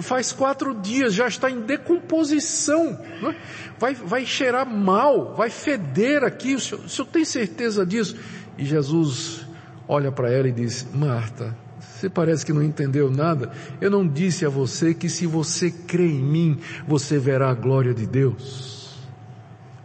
[0.02, 3.36] faz quatro dias, já está em decomposição, é?
[3.80, 8.18] vai, vai cheirar mal, vai feder aqui, o senhor, o senhor tem certeza disso?
[8.58, 9.48] E Jesus
[9.88, 11.56] olha para ela e diz, Marta,
[12.00, 13.52] você parece que não entendeu nada.
[13.82, 17.93] Eu não disse a você que se você crê em mim, você verá a glória
[17.93, 18.97] de Deus.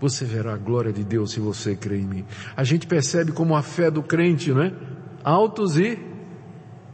[0.01, 2.25] Você verá a glória de Deus se você crê em mim.
[2.57, 4.73] A gente percebe como a fé do crente, não é?
[5.25, 5.99] Altos e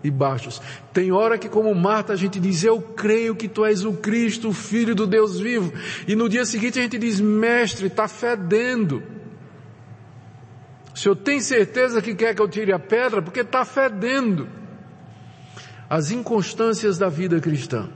[0.03, 0.63] e baixos.
[0.95, 4.49] Tem hora que como Marta a gente diz, eu creio que tu és o Cristo,
[4.49, 5.71] o Filho do Deus vivo.
[6.09, 9.03] E no dia seguinte a gente diz, mestre, está fedendo.
[10.95, 13.21] O senhor tem certeza que quer que eu tire a pedra?
[13.21, 14.60] Porque está fedendo
[15.91, 17.89] as inconstâncias da vida cristã.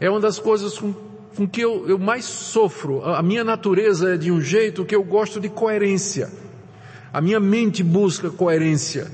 [0.00, 0.92] É uma das coisas com,
[1.36, 3.04] com que eu, eu mais sofro.
[3.04, 6.28] A minha natureza é de um jeito que eu gosto de coerência.
[7.12, 9.06] A minha mente busca coerência.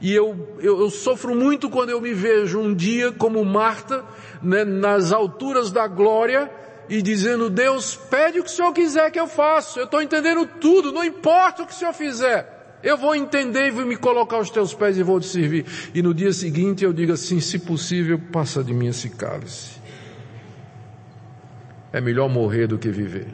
[0.00, 4.02] E eu, eu, eu, sofro muito quando eu me vejo um dia como Marta,
[4.42, 6.50] né, nas alturas da glória,
[6.88, 9.78] e dizendo, Deus, pede o que o Senhor quiser que eu faça.
[9.78, 12.57] Eu estou entendendo tudo, não importa o que o Senhor fizer.
[12.82, 15.66] Eu vou entender e vou me colocar aos teus pés e vou te servir.
[15.94, 19.78] E no dia seguinte eu digo assim, se possível, passa de mim esse cálice.
[21.92, 23.28] É melhor morrer do que viver.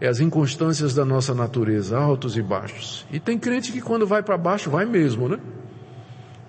[0.00, 3.06] é as inconstâncias da nossa natureza, altos e baixos.
[3.10, 5.38] E tem crente que quando vai para baixo, vai mesmo, né?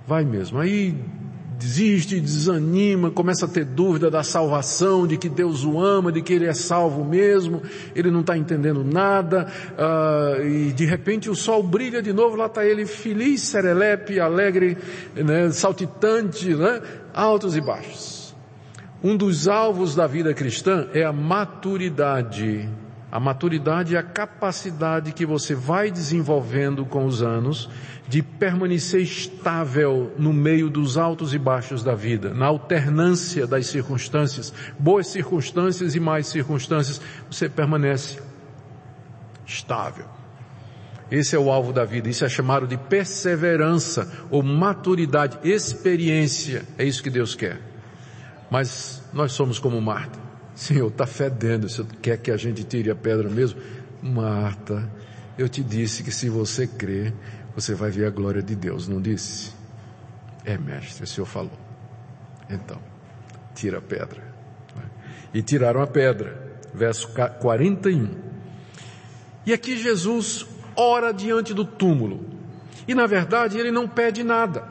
[0.07, 0.59] Vai mesmo.
[0.59, 0.95] Aí
[1.63, 6.33] desiste, desanima, começa a ter dúvida da salvação, de que Deus o ama, de que
[6.33, 7.61] ele é salvo mesmo,
[7.95, 12.47] ele não está entendendo nada, uh, e de repente o sol brilha de novo, lá
[12.47, 14.77] está ele feliz, serelepe, alegre,
[15.15, 16.81] né, saltitante, né,
[17.13, 18.35] altos e baixos.
[19.01, 22.69] Um dos alvos da vida cristã é a maturidade.
[23.13, 27.69] A maturidade é a capacidade que você vai desenvolvendo com os anos
[28.07, 34.51] de permanecer estável no meio dos altos e baixos da vida, na alternância das circunstâncias,
[34.79, 36.99] boas circunstâncias e mais circunstâncias,
[37.29, 38.17] você permanece
[39.45, 40.05] estável.
[41.11, 46.83] Esse é o alvo da vida, isso é chamado de perseverança ou maturidade, experiência, é
[46.83, 47.61] isso que Deus quer.
[48.49, 50.22] Mas nós somos como Marta.
[50.55, 53.59] Senhor, está fedendo, Senhor quer que a gente tire a pedra mesmo?
[54.01, 54.91] Marta,
[55.37, 57.13] eu te disse que se você crer,
[57.55, 59.51] você vai ver a glória de Deus, não disse?
[60.45, 61.57] É, mestre, o Senhor falou.
[62.49, 62.79] Então,
[63.55, 64.33] tira a pedra.
[65.33, 66.59] E tiraram a pedra.
[66.73, 68.09] Verso 41.
[69.45, 70.45] E aqui Jesus
[70.75, 72.25] ora diante do túmulo.
[72.87, 74.67] E na verdade ele não pede nada.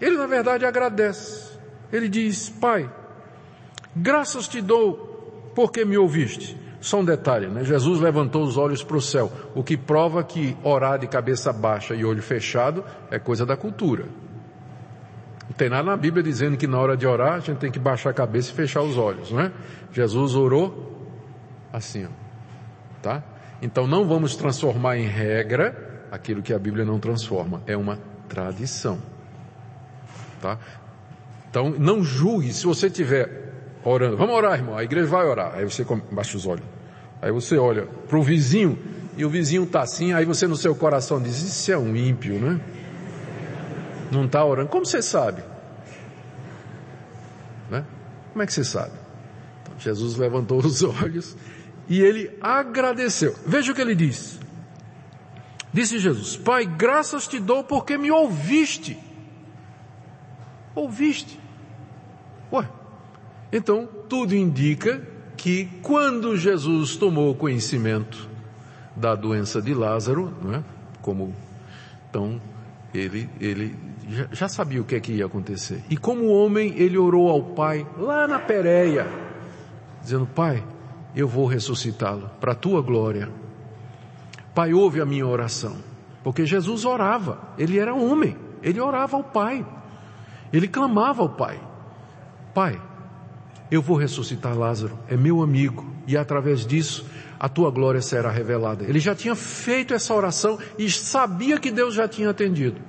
[0.00, 1.58] Ele na verdade agradece.
[1.92, 2.90] Ele diz, Pai,
[3.94, 5.09] graças te dou
[5.54, 6.56] porque me ouviste?
[6.80, 7.62] Só um detalhe, né?
[7.62, 11.94] Jesus levantou os olhos para o céu, o que prova que orar de cabeça baixa
[11.94, 14.06] e olho fechado é coisa da cultura.
[15.46, 17.78] Não tem nada na Bíblia dizendo que na hora de orar a gente tem que
[17.78, 19.52] baixar a cabeça e fechar os olhos, né?
[19.92, 21.06] Jesus orou
[21.70, 22.08] assim, ó,
[23.02, 23.22] tá?
[23.60, 28.98] Então não vamos transformar em regra aquilo que a Bíblia não transforma, é uma tradição,
[30.40, 30.58] tá?
[31.50, 33.49] Então não julgue, se você tiver
[33.84, 34.16] orando.
[34.16, 34.76] Vamos orar, irmão.
[34.76, 35.54] A igreja vai orar.
[35.54, 36.64] Aí você baixa os olhos.
[37.22, 38.78] Aí você olha para o vizinho
[39.16, 42.38] e o vizinho está assim, aí você no seu coração diz, isso é um ímpio,
[42.38, 42.58] né?
[44.10, 44.68] Não está orando.
[44.68, 45.42] Como você sabe?
[47.70, 47.84] Né?
[48.32, 48.92] Como é que você sabe?
[49.62, 51.36] Então, Jesus levantou os olhos
[51.88, 53.34] e ele agradeceu.
[53.46, 54.40] Veja o que ele diz.
[55.72, 58.98] Disse Jesus, Pai, graças te dou porque me ouviste.
[60.74, 61.38] Ouviste.
[62.52, 62.66] Ué,
[63.52, 65.00] então, tudo indica
[65.36, 68.28] que quando Jesus tomou conhecimento
[68.94, 70.62] da doença de Lázaro, não é?
[71.00, 71.34] Como,
[72.08, 72.40] então,
[72.92, 73.74] ele, ele
[74.08, 75.82] já, já sabia o que é que ia acontecer.
[75.88, 79.06] E como homem, ele orou ao Pai lá na Pérea,
[80.02, 80.62] dizendo, Pai,
[81.14, 83.28] eu vou ressuscitá-lo para a tua glória.
[84.54, 85.76] Pai, ouve a minha oração.
[86.22, 89.66] Porque Jesus orava, ele era homem, ele orava ao Pai.
[90.52, 91.58] Ele clamava ao Pai.
[92.52, 92.80] Pai,
[93.70, 97.06] eu vou ressuscitar Lázaro, é meu amigo, e através disso
[97.38, 98.84] a tua glória será revelada.
[98.84, 102.80] Ele já tinha feito essa oração e sabia que Deus já tinha atendido.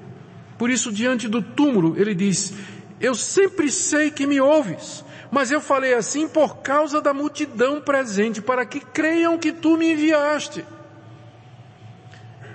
[0.57, 2.53] Por isso, diante do túmulo, ele diz,
[2.99, 8.41] eu sempre sei que me ouves, mas eu falei assim por causa da multidão presente,
[8.41, 10.65] para que creiam que tu me enviaste.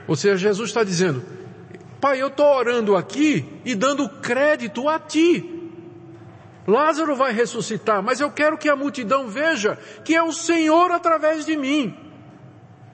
[0.07, 1.25] Ou seja, Jesus está dizendo,
[2.01, 5.56] Pai, eu estou orando aqui e dando crédito a ti,
[6.67, 11.47] Lázaro vai ressuscitar, mas eu quero que a multidão veja que é o Senhor através
[11.47, 11.97] de mim,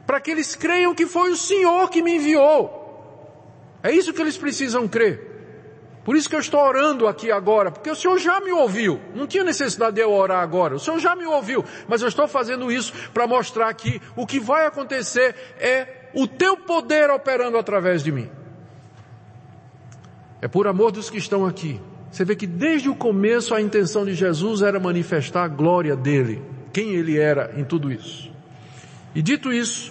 [0.06, 2.80] para que eles creiam que foi o Senhor que me enviou.
[3.82, 5.32] É isso que eles precisam crer.
[6.04, 9.00] Por isso que eu estou orando aqui agora, porque o Senhor já me ouviu.
[9.14, 10.74] Não tinha necessidade de eu orar agora.
[10.74, 14.40] O Senhor já me ouviu, mas eu estou fazendo isso para mostrar que o que
[14.40, 18.28] vai acontecer é o teu poder operando através de mim.
[20.40, 21.80] É por amor dos que estão aqui.
[22.12, 26.42] Você vê que desde o começo a intenção de Jesus era manifestar a glória dele,
[26.70, 28.30] quem ele era em tudo isso.
[29.14, 29.90] E dito isso,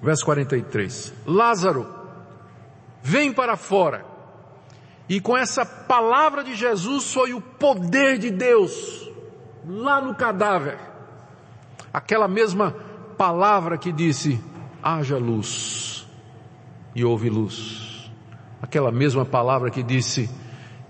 [0.00, 1.92] verso 43, Lázaro,
[3.02, 4.06] vem para fora.
[5.08, 9.10] E com essa palavra de Jesus foi o poder de Deus
[9.66, 10.78] lá no cadáver.
[11.92, 12.76] Aquela mesma
[13.18, 14.40] palavra que disse,
[14.80, 16.06] haja luz,
[16.94, 18.08] e houve luz.
[18.62, 20.30] Aquela mesma palavra que disse,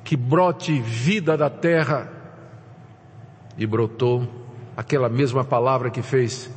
[0.05, 2.11] que brote vida da terra.
[3.57, 4.27] E brotou
[4.77, 6.51] aquela mesma palavra que fez.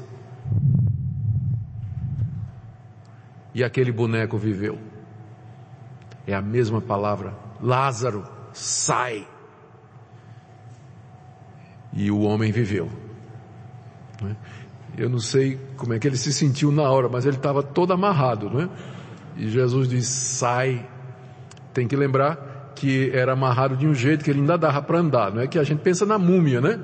[3.54, 4.78] E aquele boneco viveu.
[6.26, 7.34] É a mesma palavra.
[7.62, 9.28] Lázaro, sai.
[11.94, 12.90] E o homem viveu.
[14.24, 14.36] É?
[14.98, 17.92] Eu não sei como é que ele se sentiu na hora, mas ele estava todo
[17.92, 18.70] amarrado, não é?
[19.36, 20.88] E Jesus diz, sai.
[21.74, 25.32] Tem que lembrar que era amarrado de um jeito que ele ainda dava para andar,
[25.32, 26.80] não é que a gente pensa na múmia, né?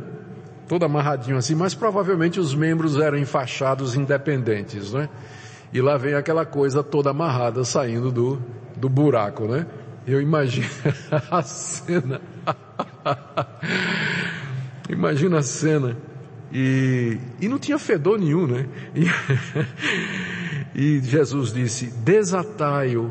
[0.72, 5.10] todo amarradinho assim, mas provavelmente os membros eram enfaixados independentes, né?
[5.74, 8.42] E lá vem aquela coisa toda amarrada saindo do,
[8.78, 9.68] do buraco, né?
[10.08, 10.70] Eu imagino
[11.30, 12.22] a cena.
[14.88, 15.98] Imagina a cena.
[16.54, 18.66] E, e não tinha fedor nenhum, né?
[18.96, 19.08] E,
[20.74, 23.10] e Jesus disse, desatai-o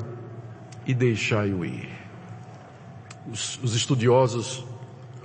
[0.87, 1.90] e deixai-o ir.
[3.31, 4.65] Os, os estudiosos,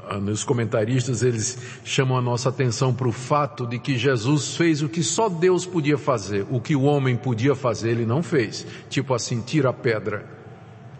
[0.08, 4.84] ah, os comentaristas, eles chamam a nossa atenção para o fato de que Jesus fez
[4.84, 6.46] o que só Deus podia fazer.
[6.52, 8.66] O que o homem podia fazer, ele não fez.
[8.90, 10.26] Tipo assim, tira a pedra.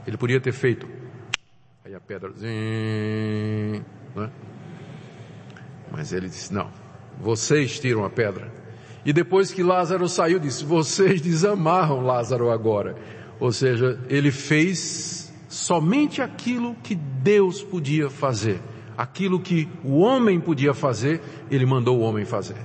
[0.08, 0.88] Ele podia ter feito.
[1.84, 3.84] Aí a pedra, né?
[5.92, 6.70] Mas ele disse, não,
[7.20, 8.52] vocês tiram a pedra.
[9.06, 12.96] E depois que Lázaro saiu, disse, vocês desamarram Lázaro agora.
[13.40, 15.25] Ou seja, ele fez
[15.56, 18.60] somente aquilo que Deus podia fazer.
[18.98, 22.58] Aquilo que o homem podia fazer, ele mandou o homem fazer.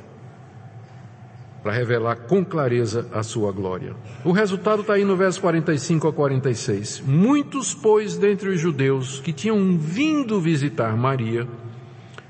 [1.62, 3.94] Para revelar com clareza a sua glória.
[4.24, 7.02] O resultado está aí no verso 45 a 46.
[7.06, 11.46] Muitos, pois, dentre os judeus que tinham vindo visitar Maria,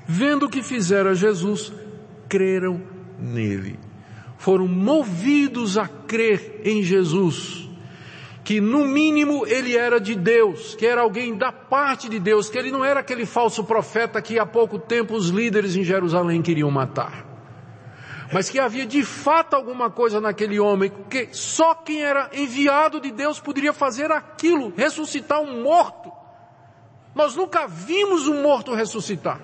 [0.07, 1.73] vendo o que fizera Jesus,
[2.29, 2.81] creram
[3.19, 3.79] nele.
[4.37, 7.70] Foram movidos a crer em Jesus,
[8.43, 12.57] que no mínimo ele era de Deus, que era alguém da parte de Deus, que
[12.57, 16.71] ele não era aquele falso profeta que há pouco tempo os líderes em Jerusalém queriam
[16.71, 17.25] matar.
[18.33, 23.11] Mas que havia de fato alguma coisa naquele homem, que só quem era enviado de
[23.11, 26.11] Deus poderia fazer aquilo, ressuscitar um morto.
[27.13, 29.41] Nós nunca vimos um morto ressuscitar.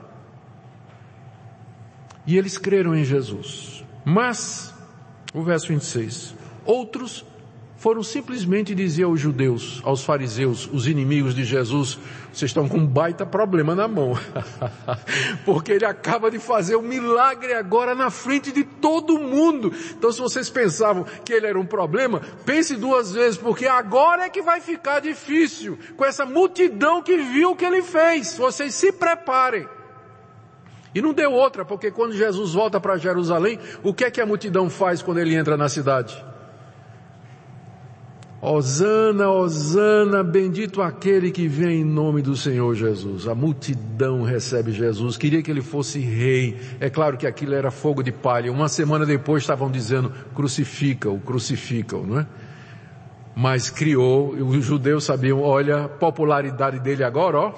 [2.25, 3.85] E eles creram em Jesus.
[4.05, 4.73] Mas,
[5.33, 6.33] o verso 26,
[6.65, 7.25] outros
[7.77, 11.97] foram simplesmente dizer aos judeus, aos fariseus, os inimigos de Jesus,
[12.33, 14.17] vocês estão com um baita problema na mão.
[15.45, 19.71] Porque ele acaba de fazer um milagre agora na frente de todo mundo.
[19.91, 24.29] Então se vocês pensavam que ele era um problema, pense duas vezes, porque agora é
[24.29, 28.35] que vai ficar difícil, com essa multidão que viu o que ele fez.
[28.37, 29.67] Vocês se preparem.
[30.95, 34.25] E não deu outra, porque quando Jesus volta para Jerusalém, o que é que a
[34.25, 36.26] multidão faz quando ele entra na cidade?
[38.39, 43.27] Osana, Osana, bendito aquele que vem em nome do Senhor Jesus.
[43.27, 46.55] A multidão recebe Jesus, queria que ele fosse rei.
[46.79, 48.51] É claro que aquilo era fogo de palha.
[48.51, 52.27] Uma semana depois estavam dizendo, crucifica-o, crucifica-o, não é?
[53.39, 57.53] mas criou, os judeus sabiam, olha, a popularidade dele agora, ó,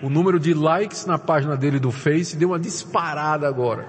[0.00, 3.86] o número de likes na página dele do Face deu uma disparada agora.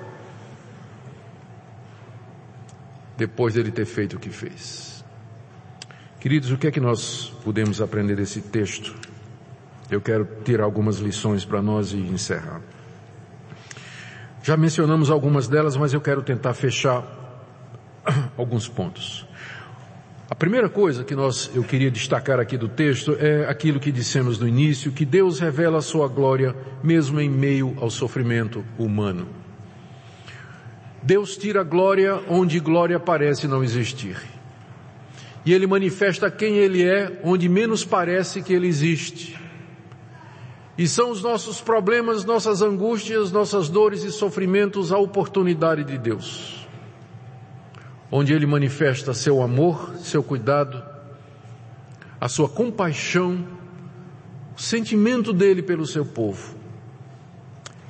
[3.16, 4.91] Depois dele ter feito o que fez.
[6.22, 8.96] Queridos, o que é que nós podemos aprender desse texto?
[9.90, 12.62] Eu quero tirar algumas lições para nós e encerrar.
[14.44, 17.04] Já mencionamos algumas delas, mas eu quero tentar fechar
[18.38, 19.26] alguns pontos.
[20.30, 24.38] A primeira coisa que nós, eu queria destacar aqui do texto é aquilo que dissemos
[24.38, 29.28] no início, que Deus revela a sua glória mesmo em meio ao sofrimento humano.
[31.02, 34.18] Deus tira glória onde glória parece não existir.
[35.46, 39.40] E Ele manifesta quem Ele é onde menos parece que Ele existe.
[40.78, 46.62] E são os nossos problemas, nossas angústias, nossas dores e sofrimentos a oportunidade de Deus
[48.12, 50.84] onde ele manifesta seu amor, seu cuidado,
[52.20, 53.48] a sua compaixão,
[54.56, 56.60] o sentimento dele pelo seu povo.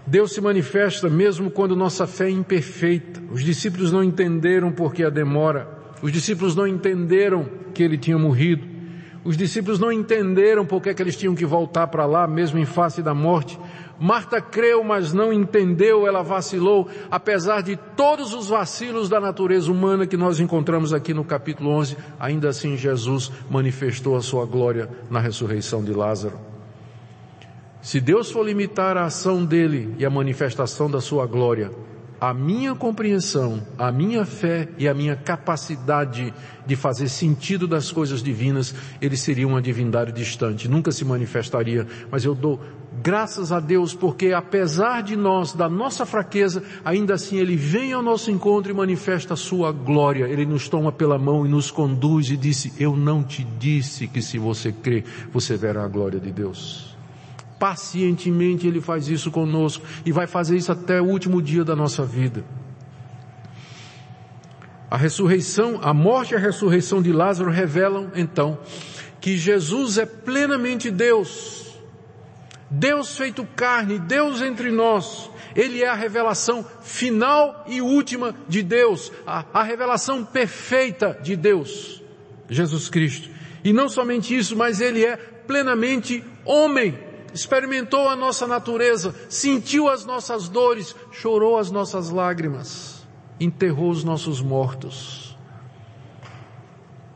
[0.05, 3.21] Deus se manifesta mesmo quando nossa fé é imperfeita.
[3.31, 5.80] Os discípulos não entenderam por que a demora.
[6.01, 8.65] Os discípulos não entenderam que ele tinha morrido.
[9.23, 13.03] Os discípulos não entenderam por que, eles tinham que voltar para lá, mesmo em face
[13.03, 13.59] da morte.
[13.99, 20.07] Marta creu, mas não entendeu, ela vacilou, apesar de todos os vacilos da natureza humana
[20.07, 25.19] que nós encontramos aqui no capítulo 11, ainda assim Jesus manifestou a sua glória na
[25.19, 26.39] ressurreição de Lázaro.
[27.79, 31.71] Se Deus for limitar a ação dele e a manifestação da sua glória,
[32.21, 36.31] a minha compreensão, a minha fé e a minha capacidade
[36.67, 42.23] de fazer sentido das coisas divinas, ele seria uma divindade distante, nunca se manifestaria, mas
[42.23, 42.61] eu dou
[43.01, 48.03] graças a Deus porque apesar de nós, da nossa fraqueza, ainda assim ele vem ao
[48.03, 50.25] nosso encontro e manifesta a sua glória.
[50.25, 54.21] Ele nos toma pela mão e nos conduz e disse, eu não te disse que
[54.21, 55.03] se você crê,
[55.33, 56.90] você verá a glória de Deus
[57.61, 62.03] pacientemente Ele faz isso conosco e vai fazer isso até o último dia da nossa
[62.03, 62.43] vida.
[64.89, 68.57] A ressurreição, a morte e a ressurreição de Lázaro revelam então
[69.21, 71.77] que Jesus é plenamente Deus.
[72.67, 75.29] Deus feito carne, Deus entre nós.
[75.55, 82.01] Ele é a revelação final e última de Deus, a, a revelação perfeita de Deus,
[82.49, 83.29] Jesus Cristo.
[83.63, 90.05] E não somente isso, mas Ele é plenamente homem, experimentou a nossa natureza, sentiu as
[90.05, 93.05] nossas dores, chorou as nossas lágrimas,
[93.39, 95.37] enterrou os nossos mortos.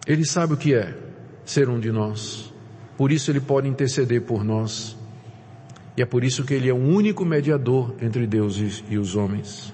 [0.08, 0.96] Ele sabe o que é
[1.44, 2.54] ser um de nós.
[2.98, 4.98] Por isso ele pode interceder por nós.
[5.98, 8.58] E é por isso que ele é o único mediador entre Deus
[8.90, 9.74] e os homens.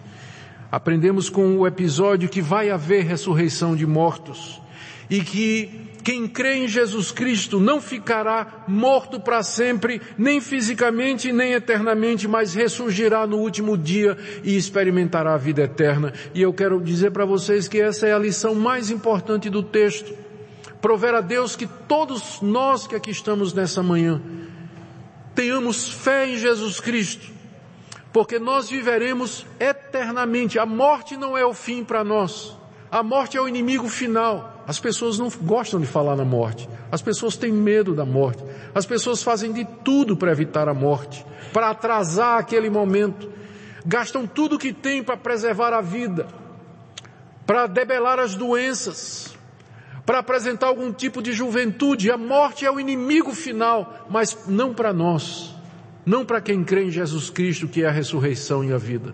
[0.72, 4.62] Aprendemos com o episódio que vai haver ressurreição de mortos
[5.10, 11.54] e que quem crê em Jesus Cristo não ficará morto para sempre, nem fisicamente, nem
[11.54, 16.14] eternamente, mas ressurgirá no último dia e experimentará a vida eterna.
[16.34, 20.14] E eu quero dizer para vocês que essa é a lição mais importante do texto.
[20.82, 24.20] Prover a Deus que todos nós que aqui estamos nessa manhã
[25.36, 27.32] tenhamos fé em Jesus Cristo,
[28.12, 30.60] porque nós viveremos eternamente.
[30.60, 32.58] A morte não é o fim para nós.
[32.91, 34.51] A morte é o inimigo final.
[34.68, 36.70] As pessoas não gostam de falar na morte.
[36.91, 38.43] As pessoas têm medo da morte.
[38.74, 43.30] As pessoas fazem de tudo para evitar a morte, para atrasar aquele momento.
[43.86, 46.28] Gastam tudo que têm para preservar a vida,
[47.45, 49.36] para debelar as doenças,
[50.05, 52.12] para apresentar algum tipo de juventude.
[52.12, 55.55] A morte é o inimigo final, mas não para nós.
[56.05, 59.14] Não para quem crê em Jesus Cristo, que é a ressurreição e a vida.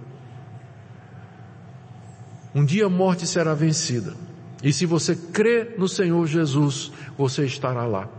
[2.53, 4.26] Um dia a morte será vencida.
[4.63, 8.09] E se você crê no Senhor Jesus, você estará lá.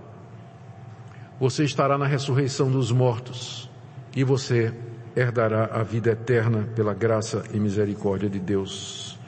[1.40, 3.68] Você estará na ressurreição dos mortos.
[4.14, 4.72] E você
[5.16, 9.18] herdará a vida eterna pela graça e misericórdia de Deus.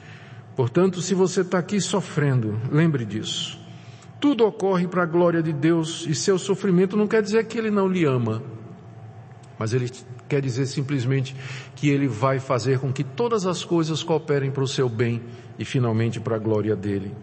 [0.55, 3.59] Portanto, se você está aqui sofrendo, lembre disso.
[4.19, 7.71] Tudo ocorre para a glória de Deus e seu sofrimento não quer dizer que Ele
[7.71, 8.43] não lhe ama,
[9.57, 9.89] mas Ele
[10.31, 11.35] quer dizer simplesmente
[11.75, 15.21] que Ele vai fazer com que todas as coisas cooperem para o seu bem
[15.59, 17.13] e finalmente para a glória dele.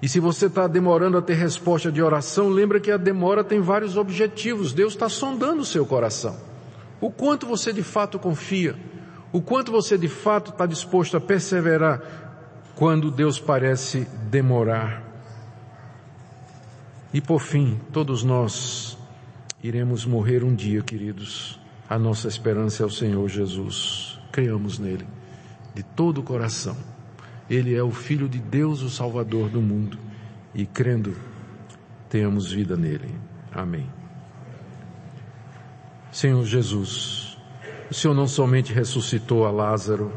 [0.00, 3.60] E se você está demorando a ter resposta de oração, lembra que a demora tem
[3.60, 4.72] vários objetivos.
[4.72, 6.36] Deus está sondando o seu coração.
[7.00, 8.76] O quanto você de fato confia,
[9.32, 12.00] o quanto você de fato está disposto a perseverar
[12.76, 15.02] quando Deus parece demorar.
[17.12, 18.96] E por fim, todos nós
[19.62, 21.59] iremos morrer um dia, queridos.
[21.90, 24.16] A nossa esperança é o Senhor Jesus.
[24.30, 25.04] Creamos nele
[25.74, 26.76] de todo o coração.
[27.50, 29.98] Ele é o Filho de Deus, o Salvador do mundo.
[30.54, 31.16] E crendo,
[32.08, 33.12] tenhamos vida nele.
[33.50, 33.90] Amém.
[36.12, 37.36] Senhor Jesus,
[37.90, 40.12] o Senhor não somente ressuscitou a Lázaro,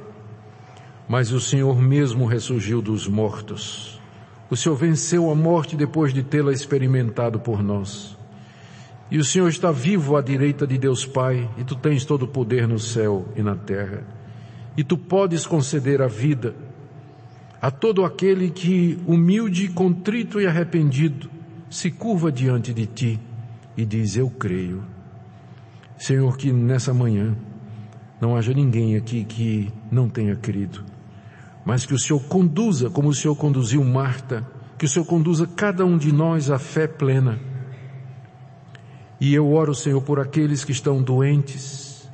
[1.10, 4.00] mas o Senhor mesmo ressurgiu dos mortos.
[4.48, 8.16] O Senhor venceu a morte depois de tê-la experimentado por nós.
[9.12, 12.28] E o Senhor está vivo à direita de Deus Pai, e tu tens todo o
[12.28, 14.04] poder no céu e na terra.
[14.76, 16.56] E tu podes conceder a vida
[17.62, 21.30] a todo aquele que, humilde, contrito e arrependido,
[21.70, 23.20] se curva diante de ti
[23.78, 24.84] e diz: Eu creio.
[25.98, 27.36] Senhor, que nessa manhã
[28.20, 30.84] não haja ninguém aqui que não tenha crido,
[31.64, 34.46] mas que o Senhor conduza como o Senhor conduziu Marta,
[34.78, 37.40] que o Senhor conduza cada um de nós à fé plena
[39.26, 42.06] e eu oro, Senhor, por aqueles que estão doentes,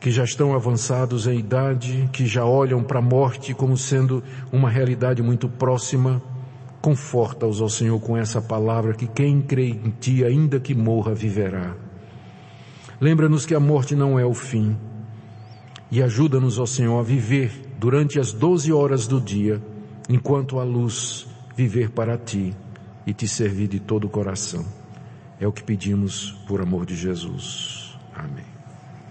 [0.00, 4.70] que já estão avançados em idade, que já olham para a morte como sendo uma
[4.70, 6.22] realidade muito próxima.
[6.80, 11.76] Conforta-os, ó Senhor, com essa palavra que quem crê em Ti, ainda que morra, viverá.
[12.98, 14.74] Lembra-nos que a morte não é o fim.
[15.90, 19.60] E ajuda-nos, ó Senhor, a viver durante as doze horas do dia,
[20.08, 22.56] enquanto a luz, viver para Ti
[23.06, 24.64] e Te servir de todo o coração.
[25.38, 27.96] É o que pedimos por amor de Jesus.
[28.14, 28.55] Amém.